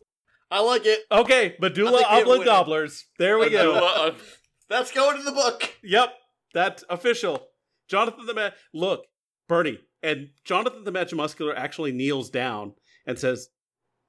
[0.50, 1.00] I like it.
[1.10, 2.44] Okay, I medulla think we have a oblong winner.
[2.50, 3.04] gobblers.
[3.18, 3.74] There we go.
[3.74, 4.38] Medulla of-
[4.68, 5.72] That's going in the book.
[5.82, 6.12] Yep,
[6.54, 7.46] that's official.
[7.88, 9.06] Jonathan the Ma- look,
[9.48, 12.74] Bernie and Jonathan the Magimuscular actually kneels down
[13.06, 13.48] and says,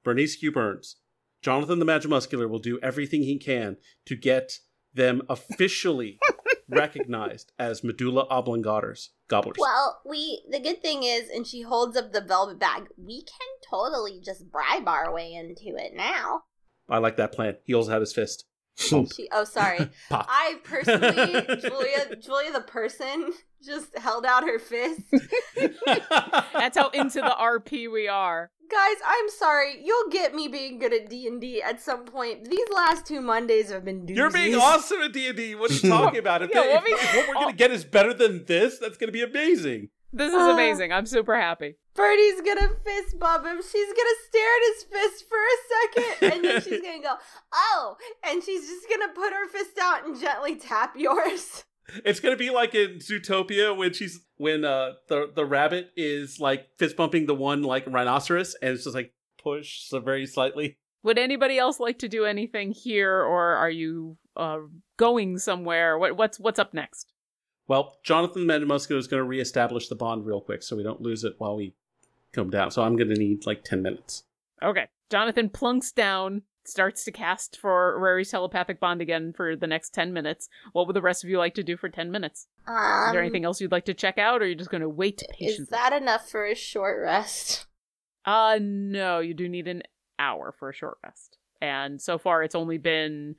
[0.03, 0.95] "Bernice Q Burns,
[1.43, 3.77] Jonathan the Magimuscular will do everything he can
[4.07, 4.57] to get
[4.93, 6.17] them officially
[6.69, 12.11] recognized as medulla oblongators, gobblers." Well, we the good thing is, and she holds up
[12.11, 12.87] the velvet bag.
[12.97, 16.43] We can totally just bribe our way into it now.
[16.89, 17.57] I like that plan.
[17.63, 18.45] He holds out his fist.
[18.91, 19.07] Oh.
[19.15, 19.89] She, oh, sorry.
[20.09, 20.27] Pop.
[20.29, 21.15] I personally,
[21.61, 23.31] Julia, Julia the person,
[23.63, 25.01] just held out her fist.
[26.53, 28.51] That's how into the RP we are.
[28.69, 29.81] Guys, I'm sorry.
[29.83, 32.49] You'll get me being good at D and D at some point.
[32.49, 34.15] These last two Mondays have been doozies.
[34.15, 35.55] You're being awesome at D and D.
[35.55, 36.41] What are you talking about?
[36.41, 38.77] If, Yeah, they- what if- we- if what we're gonna get is better than this,
[38.79, 39.89] that's gonna be amazing.
[40.13, 40.53] This is Ah.
[40.53, 40.91] amazing.
[40.93, 41.75] I'm super happy.
[41.95, 43.57] Bertie's gonna fist bump him.
[43.61, 45.57] She's gonna stare at his fist for a
[46.21, 47.15] second, and then she's gonna go,
[47.53, 51.63] "Oh!" and she's just gonna put her fist out and gently tap yours.
[52.03, 56.67] It's gonna be like in Zootopia when she's when uh the the rabbit is like
[56.77, 60.77] fist bumping the one like rhinoceros and it's just like push so very slightly.
[61.03, 64.59] Would anybody else like to do anything here, or are you uh,
[64.97, 65.97] going somewhere?
[65.97, 67.13] What, what's what's up next?
[67.67, 71.35] Well, Jonathan Metamusco is gonna reestablish the bond real quick so we don't lose it
[71.37, 71.75] while we
[72.33, 72.71] come down.
[72.71, 74.23] So I'm gonna need like ten minutes.
[74.61, 79.93] Okay, Jonathan plunks down, starts to cast for Rary's telepathic bond again for the next
[79.93, 80.49] ten minutes.
[80.73, 82.47] What would the rest of you like to do for ten minutes?
[82.67, 82.75] Um,
[83.07, 84.89] Is there anything else you'd like to check out, or are you just going to
[84.89, 85.63] wait patiently?
[85.63, 87.65] Is that enough for a short rest?
[88.25, 89.83] Uh, no, you do need an
[90.19, 91.37] hour for a short rest.
[91.61, 93.35] And so far, it's only been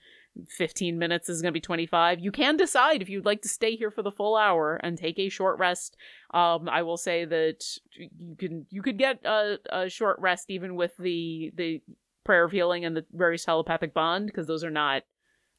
[0.49, 1.27] 15 minutes.
[1.27, 2.21] This is going to be 25.
[2.21, 5.19] You can decide if you'd like to stay here for the full hour and take
[5.19, 5.97] a short rest.
[6.33, 10.75] Um, I will say that you can you could get a, a short rest even
[10.75, 11.83] with the the
[12.29, 15.03] prayer of healing and the various telepathic bond because those are not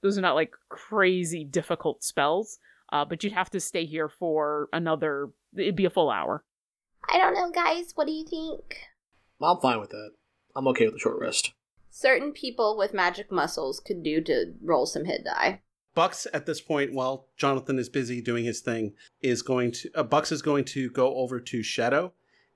[0.04, 2.60] those are not like crazy difficult spells.
[2.92, 5.30] Uh, but you'd have to stay here for another.
[5.58, 6.44] It'd be a full hour.
[7.12, 7.92] I don't know, guys.
[7.96, 8.78] What do you think?
[9.42, 10.12] I'm fine with that.
[10.56, 11.54] I'm okay with the short rest.
[11.90, 15.62] Certain people with magic muscles could do to roll some hit die.
[15.96, 20.04] Bucks at this point, while Jonathan is busy doing his thing, is going to uh,
[20.04, 22.14] Bucks is going to go over to Shadow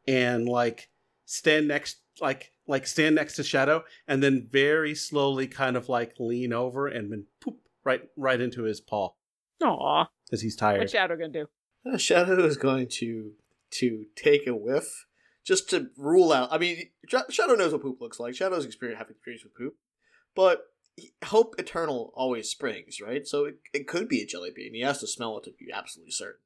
[0.08, 0.90] and like
[1.26, 6.14] stand next, like like stand next to Shadow, and then very slowly kind of like
[6.20, 9.10] lean over and then poop right right into his paw
[9.62, 10.80] Aw, because he's tired.
[10.80, 11.48] what's Shadow gonna do?
[11.86, 13.32] Uh, Shadow is going to
[13.72, 15.06] to take a whiff
[15.46, 16.50] just to rule out.
[16.52, 18.36] I mean, Sh- Shadow knows what poop looks like.
[18.36, 19.76] Shadow's experience have experience with poop,
[20.36, 20.62] but
[21.26, 23.26] hope eternal always springs, right?
[23.28, 24.74] So it, it could be a jelly bean.
[24.74, 26.40] He has to smell it to be absolutely certain.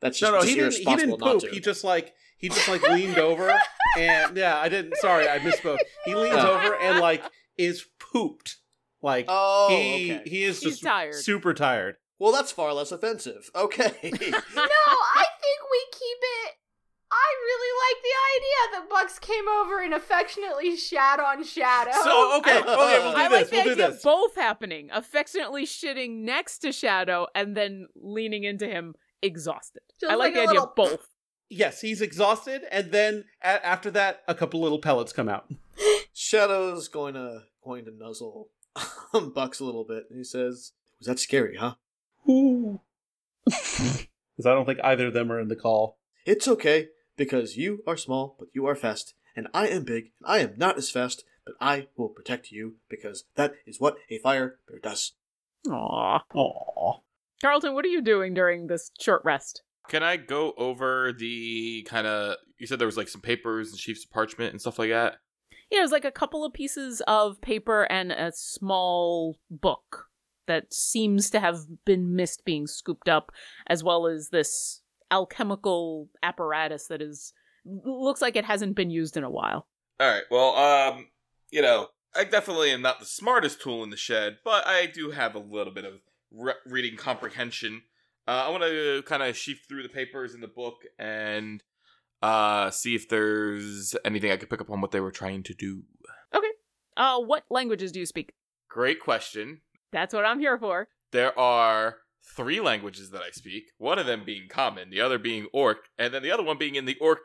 [0.00, 0.74] That's just, no, no, just he didn't.
[0.74, 1.40] He didn't not poop.
[1.42, 1.50] to.
[1.50, 3.52] He just like he just like leaned over
[3.98, 4.96] and yeah, I didn't.
[4.98, 5.78] Sorry, I misspoke.
[6.04, 6.54] He leans Oh.
[6.58, 7.22] over and like
[7.56, 8.56] is pooped.
[9.02, 10.22] Like Oh, he okay.
[10.28, 11.14] he is He's just tired.
[11.14, 11.96] super tired.
[12.18, 13.48] Well, that's far less offensive.
[13.54, 13.80] Okay.
[14.02, 16.54] no, I think we keep it.
[17.10, 21.92] I really like the idea that Bucks came over and affectionately shat on Shadow.
[22.04, 23.32] So okay, okay, we'll do I this.
[23.32, 23.96] like the we'll do idea this.
[23.96, 24.90] of both happening.
[24.92, 29.82] Affectionately shitting next to Shadow and then leaning into him exhausted.
[30.00, 31.08] Just I like, like the idea little- of both.
[31.50, 35.50] Yes, he's exhausted, and then a- after that, a couple little pellets come out.
[36.12, 38.50] Shadow's going to going to nuzzle
[39.14, 40.04] um, Bucks a little bit.
[40.10, 41.74] And he says, "Was that scary, huh?"
[43.46, 45.96] Because I don't think either of them are in the call.
[46.26, 50.30] It's okay because you are small, but you are fast, and I am big, and
[50.30, 54.18] I am not as fast, but I will protect you because that is what a
[54.18, 55.12] fire bear does.
[55.66, 56.20] Aww.
[56.34, 57.00] Aww.
[57.40, 59.62] Carlton, what are you doing during this short rest?
[59.88, 62.36] Can I go over the kind of?
[62.58, 65.16] You said there was like some papers and sheets of parchment and stuff like that.
[65.70, 70.06] Yeah, there's like a couple of pieces of paper and a small book
[70.46, 73.30] that seems to have been missed being scooped up,
[73.66, 77.32] as well as this alchemical apparatus that is
[77.64, 79.66] looks like it hasn't been used in a while.
[80.00, 80.22] All right.
[80.30, 81.08] Well, um,
[81.50, 85.10] you know, I definitely am not the smartest tool in the shed, but I do
[85.10, 86.00] have a little bit of
[86.32, 87.82] re- reading comprehension.
[88.26, 91.62] Uh, I want to kind of sheaf through the papers in the book and
[92.22, 95.54] uh, see if there's anything I could pick up on what they were trying to
[95.54, 95.82] do.
[96.34, 96.50] Okay.
[96.96, 98.32] Uh, what languages do you speak?
[98.68, 99.62] Great question.
[99.92, 100.88] That's what I'm here for.
[101.12, 101.96] There are
[102.36, 103.70] three languages that I speak.
[103.78, 106.74] One of them being common, the other being Orc, and then the other one being
[106.74, 107.20] in the Orc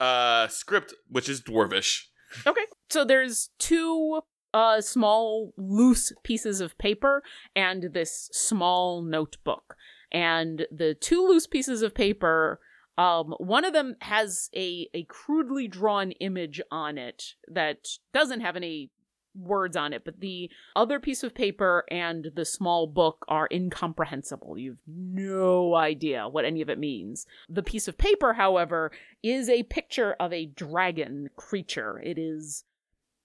[0.00, 2.06] uh, script, which is Dwarvish.
[2.46, 2.66] Okay.
[2.90, 4.22] So there's two
[4.54, 7.22] uh small loose pieces of paper
[7.56, 9.76] and this small notebook.
[10.10, 12.60] And the two loose pieces of paper
[12.98, 18.56] um one of them has a a crudely drawn image on it that doesn't have
[18.56, 18.90] any
[19.34, 24.58] words on it, but the other piece of paper and the small book are incomprehensible.
[24.58, 27.26] You've no idea what any of it means.
[27.48, 28.92] The piece of paper, however,
[29.22, 32.00] is a picture of a dragon creature.
[32.04, 32.64] It is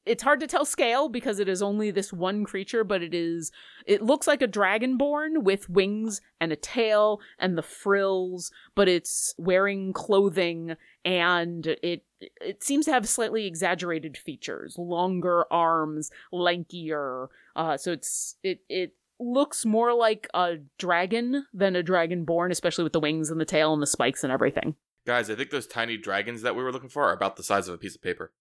[0.08, 3.52] it's hard to tell scale because it is only this one creature, but it is
[3.86, 9.34] it looks like a dragonborn with wings and a tail and the frills, but it's
[9.38, 12.04] wearing clothing and it
[12.42, 17.28] it seems to have slightly exaggerated features, longer arms, lankier.
[17.56, 22.94] Uh so it's it it looks more like a dragon than a dragonborn, especially with
[22.94, 24.76] the wings and the tail and the spikes and everything.
[25.06, 27.68] Guys, I think those tiny dragons that we were looking for are about the size
[27.68, 28.32] of a piece of paper.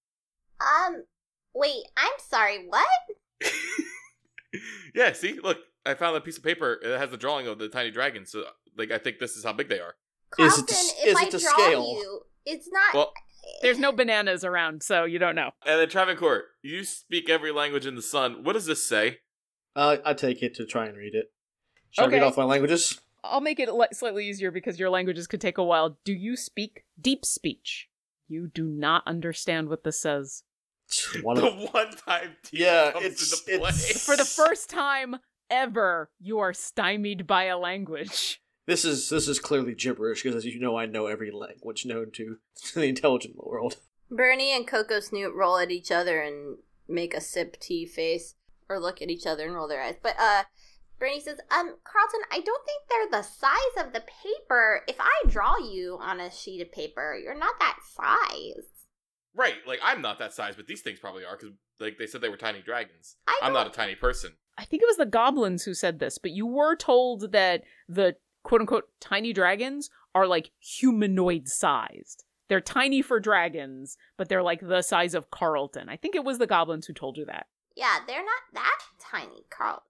[0.60, 1.04] Um,
[1.56, 2.86] wait, I'm sorry, what?
[4.94, 6.78] yeah, see, look, I found a piece of paper.
[6.82, 8.30] It has the drawing of the tiny dragons.
[8.32, 8.44] So,
[8.76, 9.94] like, I think this is how big they are.
[10.38, 11.82] Is it to- if is I it to draw scale?
[11.98, 12.94] you, it's not.
[12.94, 13.12] Well,
[13.62, 15.50] There's no bananas around, so you don't know.
[15.64, 18.42] and then Travancore, you speak every language in the sun.
[18.44, 19.18] What does this say?
[19.76, 21.32] Uh, I take it to try and read it.
[21.90, 22.16] Should I Okay.
[22.16, 23.00] read off my languages?
[23.22, 25.98] I'll make it li- slightly easier because your languages could take a while.
[26.04, 27.88] Do you speak deep speech?
[28.28, 30.42] You do not understand what this says.
[31.22, 33.68] One the of, one time team Yeah, comes it's- into play.
[33.70, 35.16] it's- For the first time
[35.50, 38.40] ever, you are stymied by a language.
[38.66, 42.10] this is this is clearly gibberish because, as you know, I know every language known
[42.12, 42.38] to
[42.74, 43.76] the intelligent world.
[44.10, 46.58] Bernie and Coco Snoot roll at each other and
[46.88, 48.34] make a sip tea face,
[48.68, 49.96] or look at each other and roll their eyes.
[50.00, 50.44] But uh,
[51.00, 54.82] Bernie says, um, Carlton, I don't think they're the size of the paper.
[54.86, 58.66] If I draw you on a sheet of paper, you're not that size.
[59.36, 62.22] Right, like I'm not that size, but these things probably are because, like, they said
[62.22, 63.16] they were tiny dragons.
[63.28, 64.32] I I'm don't- not a tiny person.
[64.58, 68.16] I think it was the goblins who said this, but you were told that the
[68.42, 72.24] quote unquote tiny dragons are like humanoid sized.
[72.48, 75.88] They're tiny for dragons, but they're like the size of Carlton.
[75.90, 77.48] I think it was the goblins who told you that.
[77.74, 79.82] Yeah, they're not that tiny, Carlton.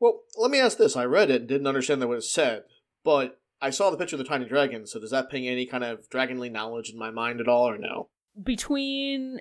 [0.00, 2.64] Well, let me ask this: I read it and didn't understand what it said,
[3.04, 4.86] but I saw the picture of the tiny dragon.
[4.86, 7.78] So does that ping any kind of dragonly knowledge in my mind at all, or
[7.78, 8.08] no?
[8.40, 9.40] Between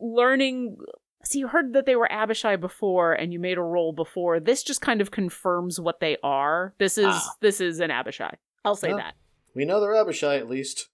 [0.00, 0.76] learning
[1.24, 4.62] see you heard that they were abishai before and you made a roll before this
[4.62, 7.34] just kind of confirms what they are this is Ah.
[7.40, 8.34] this is an abishai
[8.64, 8.96] i'll say Yeah.
[8.96, 9.14] that
[9.54, 10.88] We know they're Abishai at least.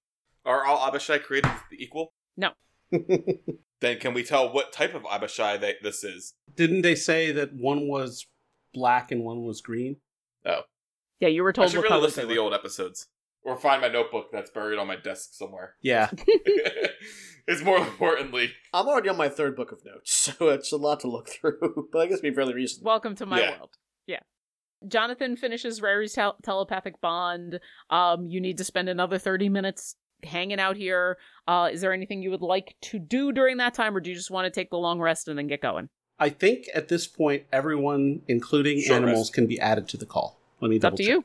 [0.45, 2.13] Are all Abishai created equal?
[2.37, 2.51] No.
[3.81, 6.35] Then can we tell what type of Abishai that this is?
[6.57, 8.27] Didn't they say that one was
[8.75, 9.97] black and one was green?
[10.45, 10.63] Oh.
[11.21, 13.07] Yeah you were I told should what really colors listen to the old episodes.
[13.45, 15.75] Or find my notebook that's buried on my desk somewhere.
[15.81, 16.11] Yeah.
[17.47, 18.53] it's more importantly.
[18.75, 21.89] I'm already on my third book of notes, so it's a lot to look through.
[21.93, 22.85] But I guess it'd be fairly recent.
[22.85, 23.57] welcome to my Yeah.
[23.59, 23.71] world
[24.07, 24.21] yeah
[24.87, 27.59] jonathan finishes rary's tel- telepathic bond
[27.91, 31.19] um you need to spend another 30 minutes hanging out here
[31.49, 34.17] uh is there anything you would like to do during that time or do you
[34.17, 35.89] just want to take the long rest and then get going
[36.21, 39.35] I think at this point, everyone, including Short animals, rest.
[39.35, 40.41] can be added to the call.
[40.61, 41.13] Let me It's up double to check.
[41.13, 41.23] you.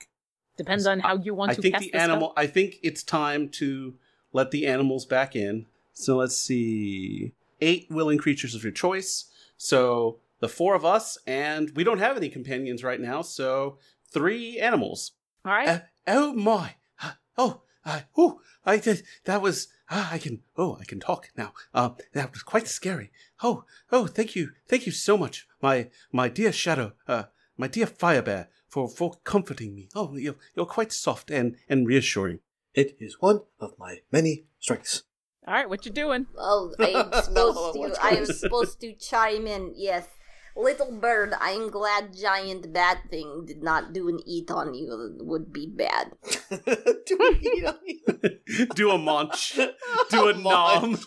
[0.58, 2.34] Depends on how you want I to think cast the animal.
[2.38, 3.96] I think it's time to
[4.32, 5.66] let the animals back in.
[5.94, 7.34] So let's see.
[7.62, 9.26] Eight willing creatures of your choice.
[9.58, 13.22] So the four of us, and we don't have any companions right now.
[13.22, 13.78] So
[14.10, 15.12] three animals.
[15.46, 15.68] All right.
[15.68, 16.76] Uh, oh my!
[17.02, 19.04] Uh, oh, I, oh, I did.
[19.26, 19.68] That was.
[19.90, 20.42] ah, I can.
[20.58, 21.54] Oh, I can talk now.
[21.74, 23.12] Um, that was quite scary.
[23.42, 27.24] Oh, oh, thank you, thank you so much, my my dear shadow, uh,
[27.58, 29.88] my dear firebear, for for comforting me.
[29.94, 32.40] Oh, you're you're quite soft and and reassuring.
[32.74, 35.04] It is one of my many strengths.
[35.48, 35.70] All right.
[35.70, 36.26] What you doing?
[36.36, 38.04] Oh, I am supposed to.
[38.04, 39.74] I am supposed to chime in.
[39.76, 40.08] Yes,
[40.56, 41.34] little bird.
[41.40, 45.16] I am glad giant bat thing did not do an eat on you.
[45.20, 46.14] It would be bad.
[46.50, 48.66] Do we eat on you?
[48.76, 49.60] Do a munch.
[50.10, 50.98] Do a nom.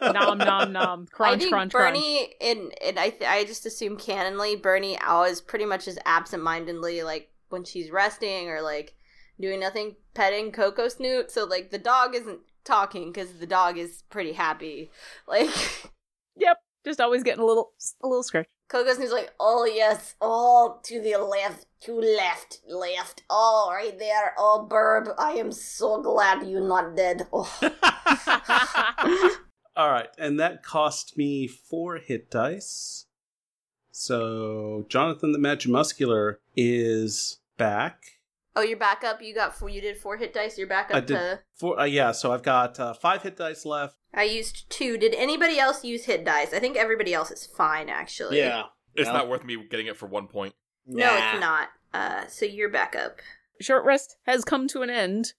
[0.00, 1.06] nom nom nom.
[1.06, 1.94] Crunch I think crunch crunch.
[1.94, 7.02] Bernie and and I th- I just assume canonly Bernie always pretty much is absent-mindedly
[7.02, 8.94] like when she's resting or like
[9.40, 11.30] doing nothing petting Coco Snoot.
[11.30, 14.90] So like the dog isn't talking because the dog is pretty happy.
[15.26, 15.50] Like
[16.36, 16.58] Yep.
[16.84, 17.72] Just always getting a little
[18.02, 18.46] a little scratch.
[18.68, 24.34] Coco Snoot's like, oh yes, oh to the left, to left, left, oh right there,
[24.38, 27.26] oh Burb, I am so glad you're not dead.
[27.32, 27.48] Oh.
[29.76, 33.06] All right, and that cost me four hit dice.
[33.90, 38.02] So Jonathan the Magimuscular is back.
[38.56, 39.22] oh, you're back up.
[39.22, 39.68] You got four.
[39.68, 40.56] You did four hit dice.
[40.58, 41.40] You're back up I did to.
[41.54, 41.78] four.
[41.78, 43.96] Uh, yeah, so I've got uh, five hit dice left.
[44.16, 44.96] I used two.
[44.98, 46.52] Did anybody else use hit dice?
[46.52, 48.38] I think everybody else is fine, actually.
[48.38, 48.64] Yeah.
[48.94, 49.12] It's Yeah.
[49.12, 50.54] not worth me getting it for one point.
[50.86, 51.32] No, Nah.
[51.32, 51.68] it's not.
[51.92, 53.20] Uh, so you're back up.
[53.60, 55.34] Short rest has come to an end.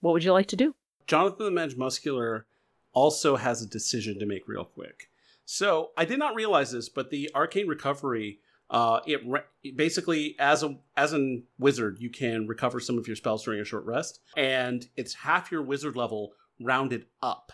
[0.00, 0.74] What would you like to do?
[1.06, 2.44] Jonathan the Magimuscular
[2.92, 5.10] also has a decision to make real quick.
[5.44, 10.62] So I did not realize this, but the arcane recovery, uh, it re- basically as
[10.62, 14.20] a as an wizard, you can recover some of your spells during a short rest,
[14.36, 17.52] and it's half your wizard level rounded up.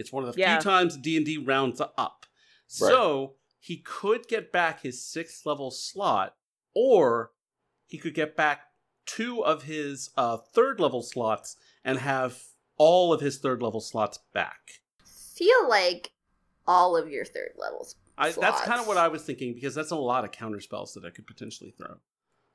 [0.00, 0.56] It's one of the Yeah.
[0.58, 2.26] few times D and D rounds up.
[2.66, 6.36] So he could get back his sixth level slot,
[6.74, 7.32] or
[7.86, 8.68] he could get back
[9.06, 12.42] two of his uh, third level slots and have
[12.76, 14.80] all of his third level slots back.
[15.34, 16.12] Feel like
[16.66, 17.96] all of your third levels.
[18.16, 20.94] I, that's kind of what I was thinking because that's a lot of counter spells
[20.94, 21.96] that I could potentially throw.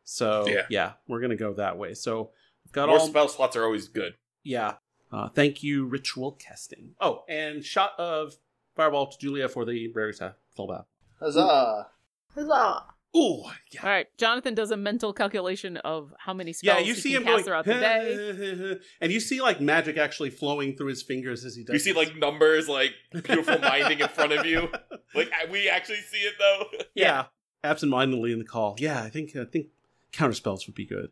[0.04, 0.94] So yeah, Yeah.
[1.08, 1.94] we're gonna go that way.
[1.96, 2.32] So
[2.72, 4.16] got More all spell slots are always good.
[4.44, 4.76] yeah.
[5.16, 6.92] Uh, thank you, ritual casting.
[7.00, 8.34] Oh, and shot of
[8.76, 10.34] fireball to Julia for the rare attack.
[10.56, 10.86] Full back.
[11.20, 11.88] Huzzah.
[12.34, 12.84] Huzzah.
[13.16, 13.82] Ooh, yeah.
[13.82, 14.08] All right.
[14.18, 17.18] Jonathan does a mental calculation of how many spells Yeah, spells you he see can
[17.22, 18.78] him cast going throughout the day.
[19.00, 21.74] and you see like magic actually flowing through his fingers as he does.
[21.76, 22.92] You see like numbers, like
[23.24, 24.68] beautiful minding in front of you.
[25.14, 26.66] Like we actually see it though.
[26.94, 27.28] yeah,
[27.64, 28.76] absentmindedly in the call.
[28.80, 29.68] Yeah, I think I think
[30.12, 31.12] counter spells would be good.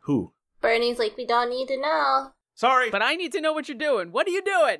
[0.00, 0.32] Who?
[0.60, 2.32] Bernie's like, we don't need to know.
[2.58, 4.10] Sorry, But I need to know what you're doing.
[4.10, 4.78] What are you doing?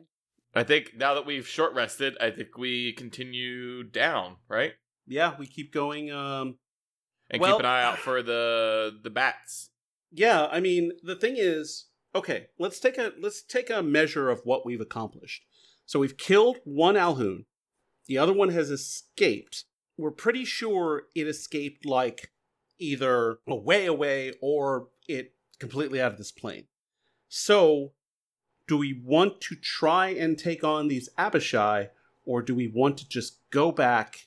[0.53, 4.72] I think now that we've short rested, I think we continue down, right?
[5.07, 6.11] yeah, we keep going.
[6.11, 6.59] Um,
[7.31, 9.70] And Well- keep an eye out for the the bats.
[10.11, 14.41] yeah, I mean the thing is, okay, let's take a let's take a measure of
[14.45, 15.45] what we've accomplished.
[15.87, 17.45] So we've killed one Alhoon,
[18.07, 19.66] the other one has escaped.
[19.97, 22.33] We're pretty sure it escaped like
[22.79, 26.66] either away away or it completely out of this plane.
[27.29, 27.93] So,
[28.66, 31.89] do we want to try and take on these Abishai,
[32.24, 34.26] or do we want to just go back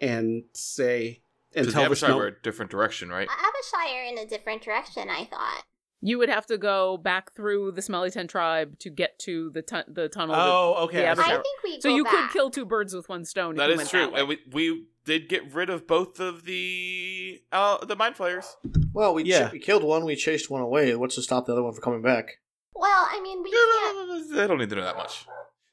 [0.00, 1.22] and say
[1.54, 3.28] and tell the the Abishai snow- were a different direction, right?
[3.28, 5.62] Abishai are in a different direction, I thought.
[6.00, 9.62] You would have to go back through the Smelly Ten tribe to get to the
[9.62, 10.34] tu- the tunnel.
[10.36, 10.98] Oh, okay.
[10.98, 11.20] the I I see.
[11.22, 12.12] Abishai- think we so go you back.
[12.12, 13.54] could kill two birds with one stone.
[13.56, 14.20] That if is went true, That way.
[14.20, 18.56] and we we did get rid of both of the uh the mind flayers.
[18.92, 20.94] Well, we, ch- we killed one, we chased one away.
[20.94, 22.26] What's to stop the other one from coming back?
[22.74, 24.40] Well, I mean, we can't.
[24.42, 25.26] I don't need to know that much.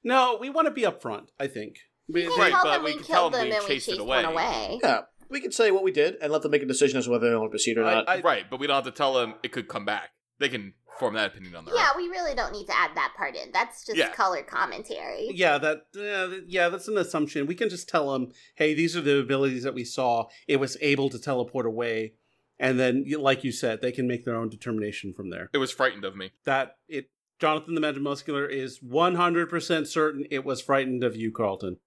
[0.04, 1.28] No, we want to be upfront.
[1.40, 1.78] I think.
[2.12, 3.76] We can Right, but them we we can tell killed them them we and we
[3.76, 4.34] chased it chased one away.
[4.34, 4.80] away.
[4.84, 7.12] Yeah, we could say what we did and let them make a decision as to
[7.12, 8.10] whether they want to proceed or I- not.
[8.10, 10.10] I- right, but we don't have to tell them it could come back.
[10.42, 11.80] They can form that opinion on their own.
[11.80, 12.04] Yeah, own.
[12.04, 13.52] we really don't need to add that part in.
[13.54, 14.12] That's just Yeah.
[14.14, 15.30] color commentary.
[15.34, 15.84] Yeah, that.
[15.96, 17.46] Uh, yeah, that's an assumption.
[17.48, 20.28] We can just tell them, "Hey, these are the abilities that we saw.
[20.48, 22.16] It was able to teleport away."
[22.60, 25.50] And then, like you said, they can make their own determination from there.
[25.54, 26.32] It was frightened of me.
[26.44, 31.32] That it, Jonathan the Magimuscular is one hundred percent certain it was frightened of you,
[31.32, 31.78] Carlton.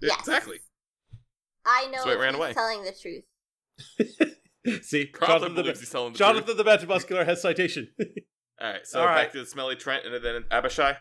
[0.00, 0.18] Yes.
[0.20, 0.58] Exactly.
[1.64, 2.54] I know So it ran away.
[2.54, 3.24] telling the truth.
[4.82, 7.88] See, Carlton Jonathan, the, believes he's telling the Jonathan the Magimuscular has citation.
[8.60, 9.32] All right, so All back right.
[9.32, 10.96] to the smelly Trent and then Abishai.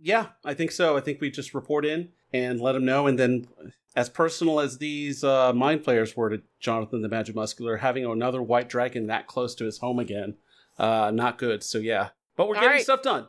[0.00, 0.96] yeah, I think so.
[0.96, 3.46] I think we just report in and let them know, and then
[3.94, 8.42] as personal as these uh, mind flayers were to Jonathan the Magic Muscular, having another
[8.42, 10.34] white dragon that close to his home again,
[10.78, 11.62] uh, not good.
[11.62, 12.82] So yeah, but we're All getting right.
[12.84, 13.28] stuff done.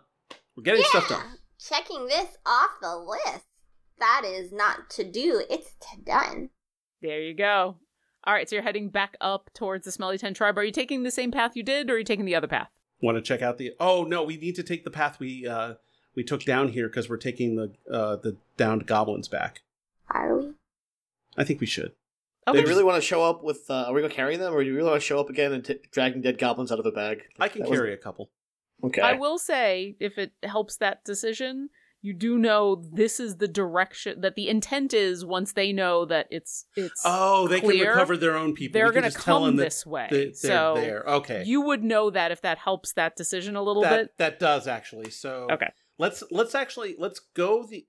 [0.55, 1.23] We're getting stuff done.
[1.59, 3.45] Checking this off the list.
[3.99, 6.49] That is not to do, it's to done.
[7.01, 7.77] There you go.
[8.27, 10.57] All right, so you're heading back up towards the Smelly Ten tribe.
[10.57, 12.69] Are you taking the same path you did, or are you taking the other path?
[13.01, 13.71] Want to check out the?
[13.79, 15.75] Oh no, we need to take the path we uh,
[16.13, 19.61] we took down here because we're taking the uh, the downed goblins back.
[20.09, 20.51] Are we?
[21.37, 21.93] I think we should.
[22.47, 22.59] Do Okay.
[22.61, 23.61] you really want to show up with?
[23.69, 25.53] Uh, are we gonna carry them, or do you really want to show up again
[25.53, 27.23] and t- dragging dead goblins out of a bag?
[27.39, 28.29] I can That was- carry a couple.
[28.83, 29.01] Okay.
[29.01, 31.69] I will say, if it helps that decision,
[32.07, 35.25] you do know this is the direction that the intent is.
[35.25, 38.73] Once they know that it's it's Oh, they clear, can recover their own people.
[38.79, 40.07] they're gonna tell come them that- this way.
[40.09, 41.03] that they're so there.
[41.07, 44.17] Okay, you would know that if that helps that decision a little that bit.
[44.17, 45.11] that does actually.
[45.11, 45.69] So Okay.
[45.97, 47.85] let's let's actually let's go the.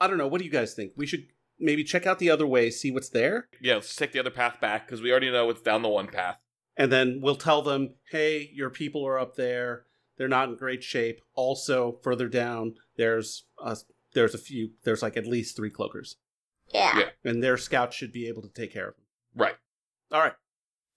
[0.00, 0.26] I don't know.
[0.28, 0.92] What do you guys think?
[0.96, 1.24] We should
[1.58, 4.60] maybe check out the other way, see what's there, Yeah, let's take the other path
[4.60, 6.38] back because we already know it's down the one path.
[6.76, 9.84] and then we'll tell them, "Hey, your people are up there.
[10.22, 11.20] They're not in great shape.
[11.34, 13.76] Also, further down, there's a
[14.14, 14.70] there's a few.
[14.84, 16.14] There's like at least three cloakers,
[16.72, 16.96] Yeah.
[16.96, 17.08] Yeah.
[17.24, 19.04] and their scouts should be able to take care of them.
[19.34, 19.56] Right.
[20.12, 20.34] All right.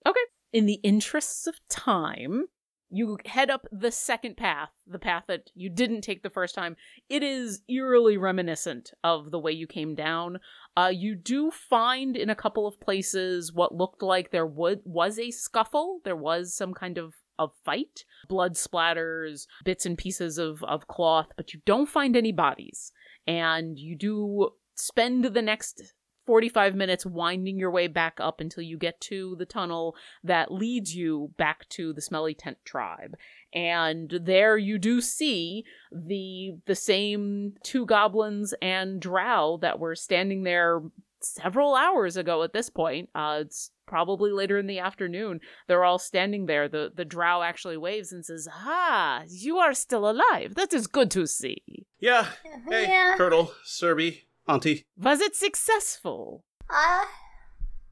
[0.06, 0.20] Okay.
[0.54, 2.44] In the interests of time,
[2.92, 6.76] you head up the second path, the path that you didn't take the first time.
[7.10, 10.38] It is eerily reminiscent of the way you came down.
[10.78, 15.18] Uh, you do find in a couple of places what looked like there would was
[15.18, 16.02] a scuffle.
[16.06, 21.28] There was some kind of of fight, blood splatters, bits and pieces of of cloth,
[21.36, 22.92] but you don't find any bodies.
[23.28, 25.94] And you do spend the next
[26.26, 30.96] 45 minutes winding your way back up until you get to the tunnel that leads
[30.96, 33.16] you back to the Smelly Tent tribe.
[33.54, 40.44] And there you do see the the same two goblins and drow that were standing
[40.44, 40.82] there
[41.26, 43.10] several hours ago at this point.
[43.16, 45.40] Uh it's probably later in the afternoon.
[45.68, 46.68] They're all standing there.
[46.70, 50.56] The the drow actually waves and says, "Ah, you are still alive.
[50.56, 51.62] That is good to see.
[52.00, 52.28] Yeah.
[52.70, 53.16] Hey, Yeah.
[53.18, 54.86] Turtle, Serby, Auntie.
[54.98, 57.06] Was it successful?" Uh,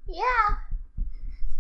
[0.08, 0.58] yeah.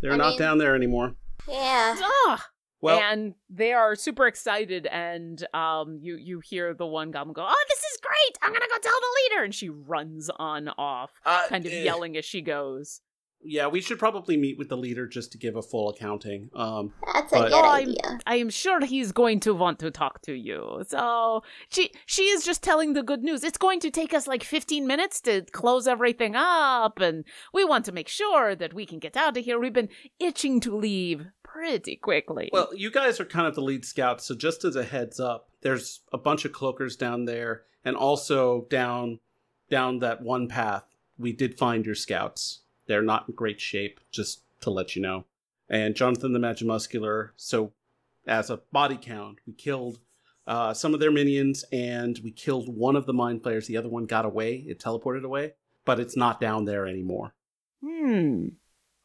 [0.01, 1.15] They're I not mean- down there anymore.
[1.47, 1.95] Yeah.
[2.01, 2.47] Ah,
[2.83, 7.45] Well, and they are super excited and um you you hear the one goblin go
[7.47, 8.37] oh this is great!
[8.41, 9.43] I'm gonna go tell the leader!
[9.45, 13.01] And she runs on off uh, kind of eh, yelling as she goes
[13.45, 16.49] Yeah, we should probably meet with the leader just to give a full accounting.
[16.55, 18.19] Um, That's a But- good Oh, I'm- idea.
[18.25, 22.45] i am sure he's going to want to talk to you so she she is
[22.45, 25.87] just telling the good news it's going to take us like 15 minutes to close
[25.87, 29.59] everything up and we want to make sure that we can get out of here
[29.59, 29.89] we've been
[30.19, 34.33] itching to leave pretty quickly well, you guys are kind of the lead scouts, so
[34.35, 39.19] just as a heads up, there's a bunch of cloakers down there, and also down
[39.69, 40.83] down that one path,
[41.17, 42.61] we did find your scouts.
[42.87, 45.25] They're not in great shape, just to let you know.
[45.69, 47.73] And Jonathan the Magimuscular, so
[48.27, 49.99] as a body count, we killed
[50.45, 53.67] uh, some of their minions, and we killed one of the mind flayers.
[53.67, 55.53] The other one got away; it teleported away,
[55.85, 57.33] but it's not down there anymore.
[57.83, 58.49] Hmm.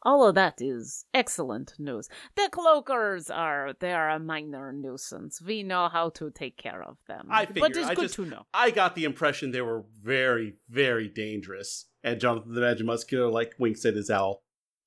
[0.03, 2.07] All of that is excellent news.
[2.35, 5.41] The cloakers are they are a minor nuisance.
[5.41, 7.27] We know how to take care of them.
[7.29, 7.77] I but figured.
[7.77, 8.45] it's I good just- to know.
[8.53, 11.87] I got the impression they were very, very dangerous.
[12.03, 14.43] And Jonathan the Magimuscular like winks at his owl.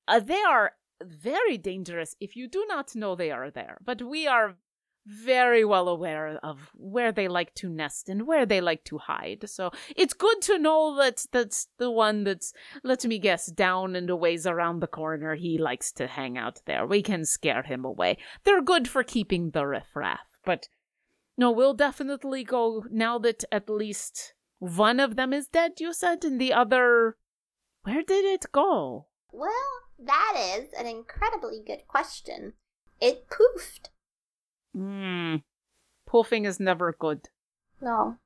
[0.08, 0.72] Uh, they are
[1.04, 3.78] very dangerous if you do not know they are there.
[3.84, 4.54] But we are
[5.06, 9.48] very well aware of where they like to nest and where they like to hide.
[9.48, 12.52] So it's good to know that that's the one that's,
[12.84, 15.34] let me guess, down and a ways around the corner.
[15.34, 16.86] He likes to hang out there.
[16.86, 18.18] We can scare him away.
[18.44, 20.20] They're good for keeping the riffraff.
[20.44, 20.68] But
[21.36, 26.24] no, we'll definitely go now that at least one of them is dead, you said,
[26.24, 27.16] and the other.
[27.82, 29.06] Where did it go?
[29.32, 29.50] Well,
[29.98, 32.52] that is an incredibly good question.
[33.00, 33.88] It poofed.
[34.74, 35.36] Hmm.
[36.08, 37.28] Poofing is never good.
[37.80, 38.16] No.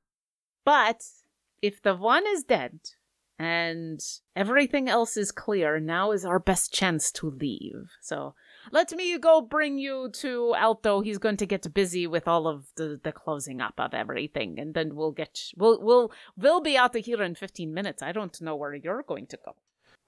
[0.65, 1.01] But
[1.61, 2.79] if the one is dead
[3.39, 3.99] and
[4.35, 7.91] everything else is clear, now is our best chance to leave.
[8.01, 8.35] So
[8.71, 11.01] let me go bring you to Alto.
[11.01, 14.73] He's going to get busy with all of the, the closing up of everything, and
[14.73, 18.01] then we'll get we'll we'll we'll be out of here in fifteen minutes.
[18.01, 19.55] I don't know where you're going to go.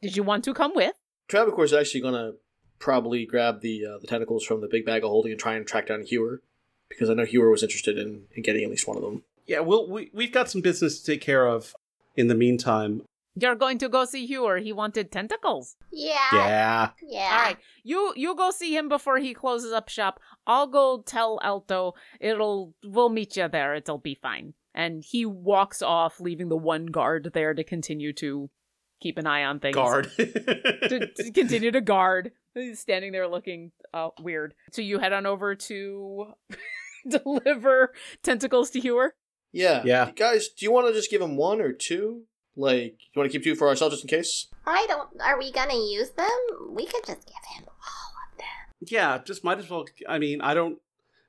[0.02, 0.96] Did you want to come with?
[1.28, 2.32] Travancore is actually gonna
[2.80, 5.68] probably grab the uh, the tentacles from the big bag of holding and try and
[5.68, 6.42] track down Hewer,
[6.88, 9.24] because I know Hewer was interested in, in getting at least one of them.
[9.46, 11.76] Yeah, we'll, we, we've got some business to take care of
[12.16, 13.02] in the meantime.
[13.36, 14.58] You're going to go see Hewer.
[14.58, 15.76] He wanted tentacles.
[15.92, 16.16] Yeah.
[16.34, 16.90] Yeah.
[17.02, 17.30] Yeah.
[17.32, 20.20] All right, you you go see him before he closes up shop.
[20.46, 21.94] I'll go tell Alto.
[22.20, 23.76] It'll we'll meet you there.
[23.76, 24.54] It'll be fine.
[24.74, 28.50] And he walks off, leaving the one guard there to continue to
[29.00, 29.76] keep an eye on things.
[29.76, 30.12] Guard.
[30.18, 32.32] to, to continue to guard.
[32.54, 34.54] He's standing there looking uh, weird.
[34.72, 36.34] So you head on over to
[37.08, 37.94] deliver
[38.24, 39.16] tentacles to Hewer.
[39.52, 39.82] Yeah.
[39.86, 40.12] Yeah.
[40.16, 42.24] Guys, do you want to just give him one or two?
[42.56, 44.48] Like, you want to keep two for ourselves just in case?
[44.66, 45.10] I don't.
[45.22, 46.28] Are we gonna use them?
[46.72, 48.88] We could just give him all of them.
[48.90, 49.86] yeah, just might as well.
[50.10, 50.80] I mean, I don't.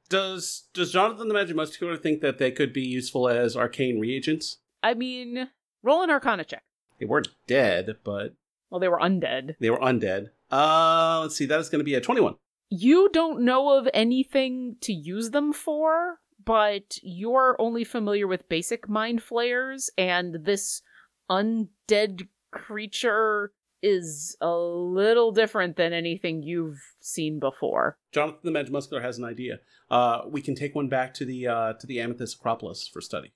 [0.09, 4.57] Does Does Jonathan the Magic Muscular think that they could be useful as arcane reagents?
[4.83, 5.51] I mean,
[5.85, 6.65] roll an Arcana check.
[7.01, 8.35] They weren't dead, but
[8.71, 9.57] Well, they were undead.
[9.59, 10.29] they were undead.
[10.53, 11.47] Uh, let's see.
[11.47, 12.35] That is going to be a twenty-one.
[12.69, 18.89] You don't know of anything to use them for, but you're only familiar with basic
[18.89, 20.83] mind flayers, and this
[21.31, 27.97] undead creature is a little different than anything you've seen before.
[28.13, 29.61] Jonathan the Magic Muscular has an idea.
[29.91, 33.33] Uh, we can take one back to the uh, to the Amethyst Acropolis for study.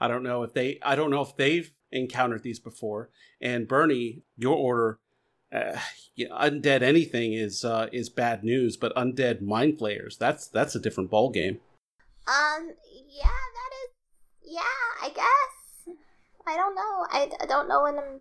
[0.00, 0.78] I don't know if they.
[0.82, 3.10] I don't know if they've encountered these before.
[3.40, 4.98] And Bernie, your order,
[5.52, 5.78] uh,
[6.14, 10.80] yeah, undead anything is uh, is bad news, but undead mind flayers that's that's a
[10.80, 11.58] different ball game.
[12.26, 12.72] Um.
[13.12, 13.90] Yeah, that is.
[14.44, 14.60] Yeah,
[15.02, 15.96] I guess.
[16.46, 17.06] I don't know.
[17.10, 18.20] I, I don't know when I'm.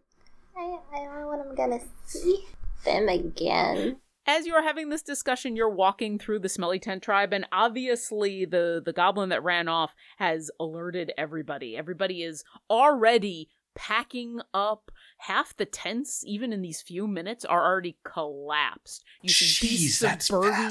[0.57, 2.45] I, I don't know when I'm gonna see
[2.85, 3.97] them again.
[4.27, 8.45] As you are having this discussion, you're walking through the Smelly Tent tribe, and obviously
[8.45, 11.77] the the goblin that ran off has alerted everybody.
[11.77, 13.49] Everybody is already
[13.79, 14.91] packing up.
[15.19, 19.05] Half the tents, even in these few minutes, are already collapsed.
[19.21, 20.69] You see beasts of burden.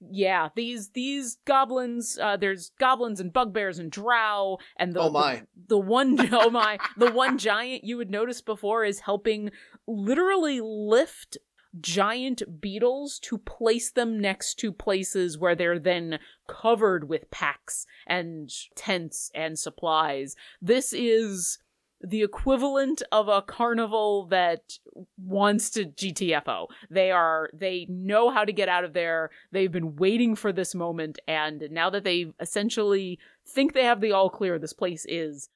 [0.00, 2.18] Yeah, these these goblins.
[2.18, 5.36] Uh, there's goblins and bugbears and drow, and the Oh my.
[5.36, 9.50] the, the one oh my the one giant you would notice before is helping
[9.86, 11.38] literally lift
[11.78, 18.50] giant beetles to place them next to places where they're then covered with packs and
[18.74, 20.36] tents and supplies.
[20.60, 21.58] This is
[22.00, 24.78] the equivalent of a carnival that
[25.16, 26.66] wants to GTFO.
[26.90, 29.30] They are they know how to get out of there.
[29.52, 34.12] They've been waiting for this moment and now that they essentially think they have the
[34.12, 35.48] all clear, this place is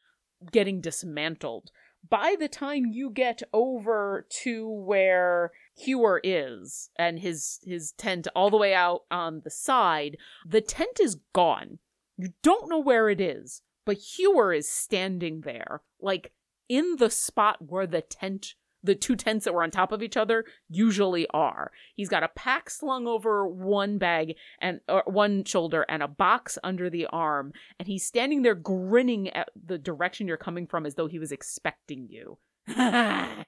[0.51, 1.71] getting dismantled.
[2.09, 8.49] By the time you get over to where Hewer is and his his tent all
[8.51, 10.17] the way out on the side,
[10.47, 11.79] the tent is gone.
[12.17, 16.31] You don't know where it is, but Hewer is standing there, like
[16.69, 20.17] in the spot where the tent, the two tents that were on top of each
[20.17, 21.73] other, usually are.
[21.97, 26.57] He's got a pack slung over one bag and or one shoulder and a box
[26.63, 30.95] under the arm, and he's standing there grinning at the direction you're coming from as
[30.95, 32.39] though he was expecting you.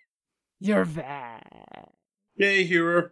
[0.58, 1.92] you're back.
[2.34, 3.10] Yay, hero!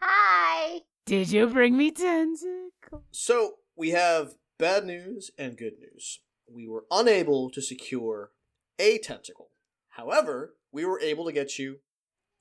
[0.00, 0.80] Hi.
[1.06, 3.04] Did you bring me tentacles?
[3.12, 6.18] So, we have bad news and good news.
[6.54, 8.30] We were unable to secure
[8.78, 9.48] a tentacle.
[9.90, 11.78] However, we were able to get you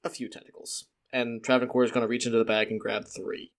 [0.04, 0.86] a few tentacles.
[1.14, 3.52] And Travancore is going to reach into the bag and grab three.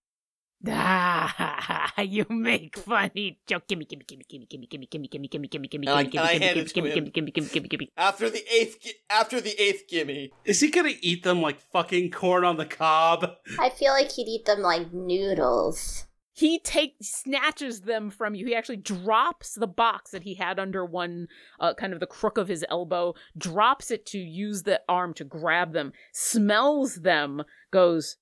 [0.64, 3.66] Ah, you make funny joke.
[3.66, 6.28] Gimme, gimme, gimme, gimme, gimme, gimme, gimme, gimme, gimme, gimme, gimme, And I- gimme, and
[6.28, 6.94] I gimme, hand gimme, it to gimme, him.
[6.94, 7.88] gimme, gimme, gimme, gimme, gimme.
[7.96, 12.10] After the eighth, gi- after the eighth gimme, Is he gonna eat them like fucking
[12.12, 13.36] corn on the cob?
[13.58, 16.06] I feel like he'd eat them like noodles.
[16.34, 18.46] He takes snatches them from you.
[18.46, 21.28] He actually drops the box that he had under one,
[21.60, 25.24] uh, kind of the crook of his elbow, drops it to use the arm to
[25.24, 28.16] grab them, smells them, goes,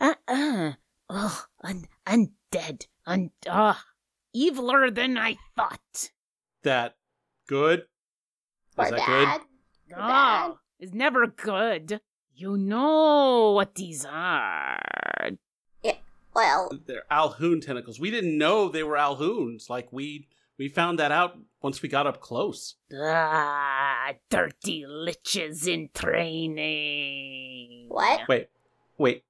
[0.00, 0.72] uh uh,
[1.08, 3.74] oh un- undead, un- uh,
[4.34, 6.10] eviler than I thought.
[6.62, 6.96] That
[7.48, 7.86] good?
[8.76, 9.24] Or Is that good?
[9.24, 9.40] bad.
[9.92, 10.50] Or bad.
[10.50, 12.00] Oh, is never good.
[12.32, 14.78] You know what these are.
[16.34, 17.98] Well, They're Alhoon tentacles.
[18.00, 19.68] We didn't know they were Alhoons.
[19.68, 20.28] Like we
[20.58, 22.76] we found that out once we got up close.
[22.94, 27.86] Ah, dirty liches in training.
[27.88, 28.28] What?
[28.28, 28.48] Wait,
[28.98, 29.24] wait.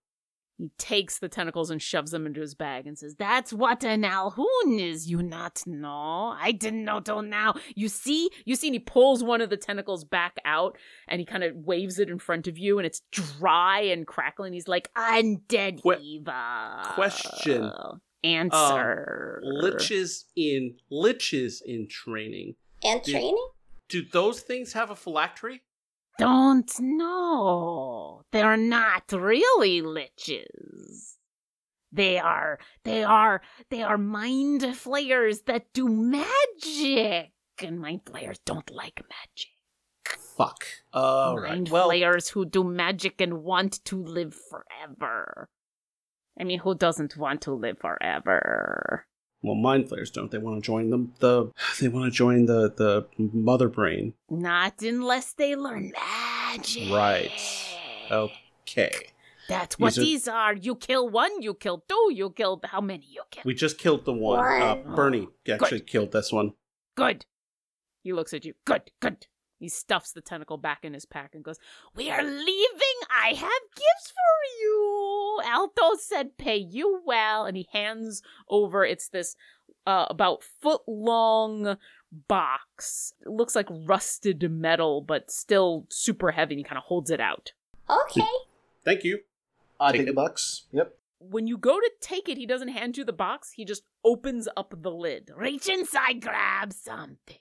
[0.60, 4.02] He takes the tentacles and shoves them into his bag and says, That's what an
[4.02, 6.36] Alhoon is, you not know?
[6.38, 7.54] I didn't know till now.
[7.74, 8.28] You see?
[8.44, 10.76] You see, and he pulls one of the tentacles back out
[11.08, 14.52] and he kind of waves it in front of you and it's dry and crackling.
[14.52, 16.82] He's like, Undead Que- Eva.
[16.94, 17.72] question.
[18.22, 19.42] Answer.
[19.44, 22.54] Um, liches in liches in training.
[22.84, 23.14] and Dude.
[23.14, 23.46] training?
[23.88, 25.62] Do those things have a phylactery?
[26.20, 28.24] Don't know.
[28.30, 31.16] They're not really liches.
[31.90, 33.40] They are, they are,
[33.70, 37.32] they are mind flayers that do magic.
[37.62, 40.18] And mind flayers don't like magic.
[40.36, 40.66] Fuck.
[40.92, 41.72] All mind right.
[41.72, 45.48] Well, flayers who do magic and want to live forever.
[46.38, 49.06] I mean, who doesn't want to live forever?
[49.42, 50.30] Well, mind flayers don't.
[50.30, 51.14] They want to join them.
[51.20, 51.50] The
[51.80, 54.14] they want to join the the mother brain.
[54.28, 56.90] Not unless they learn magic.
[56.92, 57.30] Right.
[58.10, 58.92] Okay.
[59.48, 60.54] That's what These are- these are.
[60.54, 63.42] You kill one, you kill two, you kill how many you kill.
[63.44, 64.38] We just killed the one.
[64.40, 64.94] Uh, One.
[64.94, 66.52] Bernie actually killed this one.
[66.96, 67.24] Good.
[68.04, 68.54] He looks at you.
[68.64, 69.26] Good, good.
[69.60, 71.58] He stuffs the tentacle back in his pack and goes,
[71.94, 72.98] We are leaving.
[73.10, 75.40] I have gifts for you.
[75.44, 77.44] Alto said pay you well.
[77.44, 79.36] And he hands over, it's this
[79.86, 81.76] uh, about foot long
[82.26, 83.12] box.
[83.20, 86.54] It looks like rusted metal, but still super heavy.
[86.54, 87.52] And he kind of holds it out.
[87.88, 88.26] Okay.
[88.82, 89.20] Thank you.
[89.78, 90.62] I Take take the box.
[90.72, 90.96] Yep.
[91.18, 93.52] When you go to take it, he doesn't hand you the box.
[93.52, 95.30] He just opens up the lid.
[95.36, 97.36] Reach inside, grab something.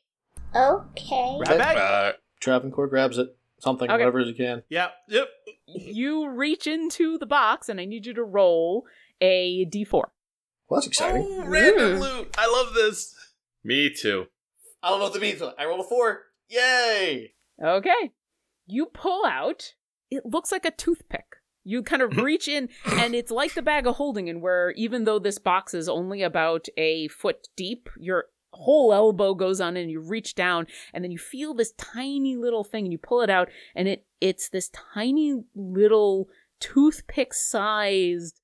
[0.55, 1.37] Okay.
[1.45, 1.77] Grab bag.
[1.77, 3.35] Uh, Travancore grabs it.
[3.59, 3.97] Something, Okay.
[3.97, 4.63] whatever he can.
[4.69, 4.89] Yeah.
[5.09, 5.27] Yep.
[5.67, 8.85] you reach into the box and I need you to roll
[9.21, 9.91] a d4.
[10.69, 11.27] Well, that's exciting.
[11.29, 12.33] Oh, random loot.
[12.37, 13.13] I love this.
[13.63, 14.27] me too.
[14.81, 15.41] I don't know what that means.
[15.41, 16.21] I rolled a four.
[16.47, 17.33] Yay!
[17.61, 18.11] Okay.
[18.65, 19.73] You pull out,
[20.09, 21.25] it looks like a toothpick.
[21.65, 25.03] You kind of reach in, and it's like the bag of holding, and where even
[25.03, 29.91] though this box is only about a foot deep, your whole elbow goes on and
[29.91, 33.29] you reach down and then you feel this tiny little thing and you pull it
[33.29, 36.27] out and it it's this tiny little
[36.59, 38.39] toothpick sized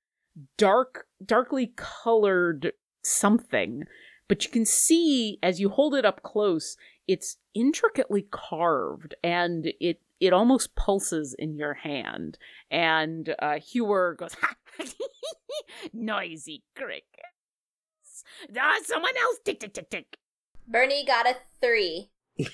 [0.58, 2.74] dark darkly colored
[3.04, 3.84] something.
[4.28, 6.78] But you can see as you hold it up close
[7.08, 12.38] it's intricately carved and it it almost pulses in your hand.
[12.72, 14.36] And uh Hewer goes
[15.94, 17.35] noisy crickets
[18.60, 20.18] ah, someone else tick tick tick tick
[20.68, 22.10] Bernie got a three.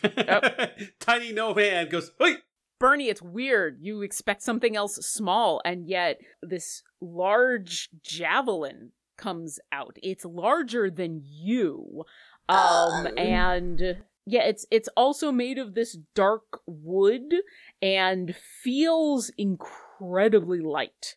[0.99, 2.39] Tiny no man goes, Wait.
[2.79, 3.77] Bernie, it's weird.
[3.79, 9.97] You expect something else small, and yet this large javelin comes out.
[10.01, 12.03] It's larger than you.
[12.49, 12.57] Um,
[13.05, 13.17] Um.
[13.17, 17.33] and yeah, it's it's also made of this dark wood
[17.81, 21.15] and feels incredibly light.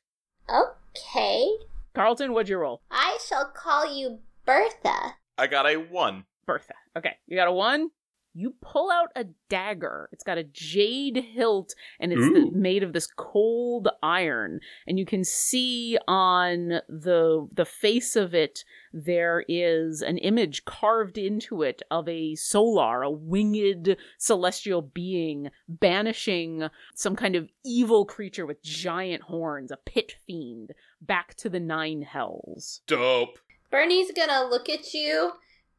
[0.48, 1.48] Okay.
[1.94, 2.82] Carlton, what'd you roll?
[2.90, 5.16] I shall call you Bertha.
[5.38, 6.24] I got a one.
[6.46, 6.74] Bertha.
[6.96, 7.90] Okay, you got a one.
[8.36, 10.08] You pull out a dagger.
[10.10, 14.58] It's got a jade hilt and it's the, made of this cold iron.
[14.88, 21.16] And you can see on the the face of it there is an image carved
[21.16, 28.46] into it of a solar, a winged celestial being banishing some kind of evil creature
[28.46, 32.80] with giant horns, a pit fiend, back to the nine hells.
[32.88, 33.38] Dope.
[33.74, 35.32] Bernie's gonna look at you,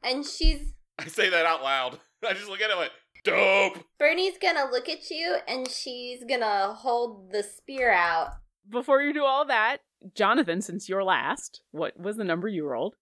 [0.03, 1.97] and she's I say that out loud.
[2.27, 2.91] I just look at it like,
[3.23, 3.85] dope.
[3.97, 8.31] Bernie's gonna look at you, and she's gonna hold the spear out.
[8.69, 9.77] Before you do all that,
[10.13, 12.95] Jonathan, since you're last, what was the number you rolled?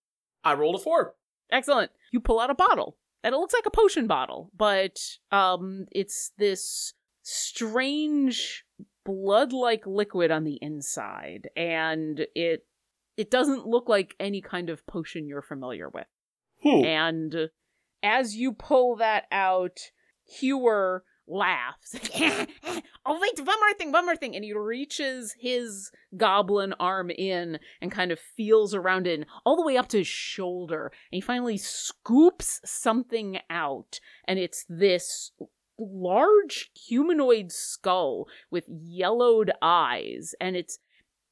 [0.43, 1.15] I rolled a four.
[1.51, 1.89] Excellent.
[2.11, 2.97] You pull out a bottle.
[3.23, 4.99] And it looks like a potion bottle, but
[5.31, 6.93] um it's this
[7.23, 8.63] strange
[9.05, 12.65] blood-like liquid on the inside and it
[13.17, 16.07] it doesn't look like any kind of potion you're familiar with.
[16.61, 16.85] Hmm.
[16.85, 17.49] And
[18.01, 19.79] as you pull that out,
[20.23, 21.95] Hewer laughs.
[23.05, 24.35] oh, wait, one more thing, one more thing.
[24.35, 29.55] And he reaches his goblin arm in and kind of feels around it and all
[29.55, 30.91] the way up to his shoulder.
[31.11, 33.99] And he finally scoops something out.
[34.27, 35.31] And it's this
[35.79, 40.35] large humanoid skull with yellowed eyes.
[40.39, 40.79] And it's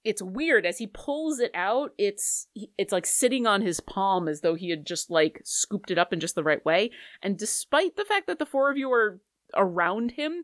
[0.04, 2.48] it's weird as he pulls it out it's
[2.78, 6.12] it's like sitting on his palm as though he had just like scooped it up
[6.12, 6.92] in just the right way.
[7.22, 9.20] And despite the fact that the four of you are
[9.56, 10.44] around him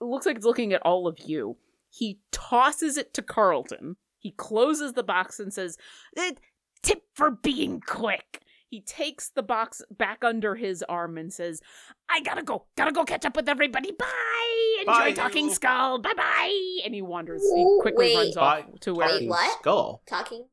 [0.00, 1.56] it looks like it's looking at all of you.
[1.90, 3.96] He tosses it to carlton.
[4.18, 5.76] He closes the box and says
[6.16, 6.32] "Eh,
[6.82, 8.40] tip for being quick
[8.74, 11.60] he takes the box back under his arm and says
[12.08, 15.54] i gotta go gotta go catch up with everybody bye enjoy Bye, talking you.
[15.54, 18.16] skull bye bye and he wanders he quickly wait.
[18.16, 18.72] runs off Bye.
[18.80, 19.58] to where Wait, what?
[19.60, 20.02] Skull.
[20.08, 20.46] Talking.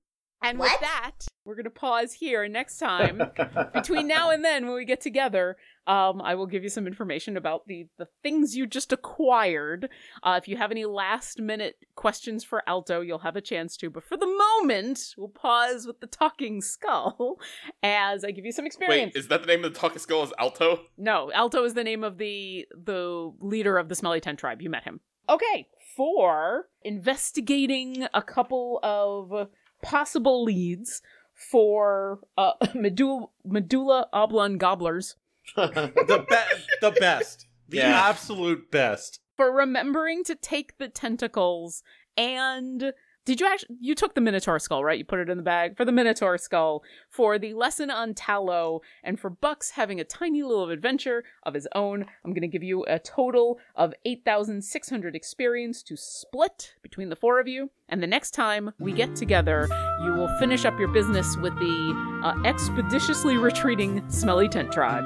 [0.44, 1.12] and with that,
[1.46, 2.44] we're going to pause here.
[2.44, 3.20] And next time,
[3.74, 7.38] between now and then, when we get together, um, I will give you some information
[7.38, 9.90] about the, the things you just acquired.
[10.22, 13.90] Uh, if you have any last minute questions for Alto, you'll have a chance to.
[13.90, 17.40] But for the moment, we'll pause with the talking skull
[17.82, 19.16] as I give you some experience.
[19.16, 20.24] Wait, is that the name of the talking skull?
[20.24, 20.82] Is Alto?
[20.98, 24.62] No, Alto is the name of the the leader of the Smelly Tent tribe.
[24.62, 25.00] You met him.
[25.30, 29.50] Okay, for investigating a couple of
[29.82, 31.02] possible leads
[31.34, 35.16] for uh, medulla, medulla oblong gobblers,
[35.56, 37.48] The be- the best.
[37.70, 38.10] The Yeah.
[38.10, 39.20] absolute best.
[39.38, 41.82] for remembering to take the tentacles
[42.18, 42.94] and
[43.24, 43.78] Did you actually?
[43.80, 44.98] You took the Minotaur skull, right?
[44.98, 46.82] You put it in the bag for the Minotaur skull,
[47.12, 51.68] for the lesson on Tallow, and for Bucks having a tiny little adventure of his
[51.76, 52.06] own.
[52.26, 57.40] I'm going to give you a total of 8,600 experience to split between the four
[57.40, 57.70] of you.
[57.88, 59.68] And the next time we get together,
[60.04, 65.06] you will finish up your business with the uh, expeditiously retreating Smelly Tent Tribe.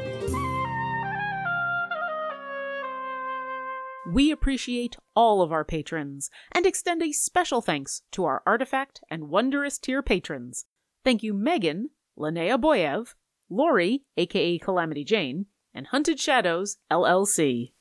[4.11, 9.29] We appreciate all of our patrons and extend a special thanks to our Artifact and
[9.29, 10.65] Wondrous tier patrons.
[11.05, 13.15] Thank you, Megan, Linnea Boyev,
[13.49, 17.69] Lori, aka Calamity Jane, and Hunted Shadows, LLC.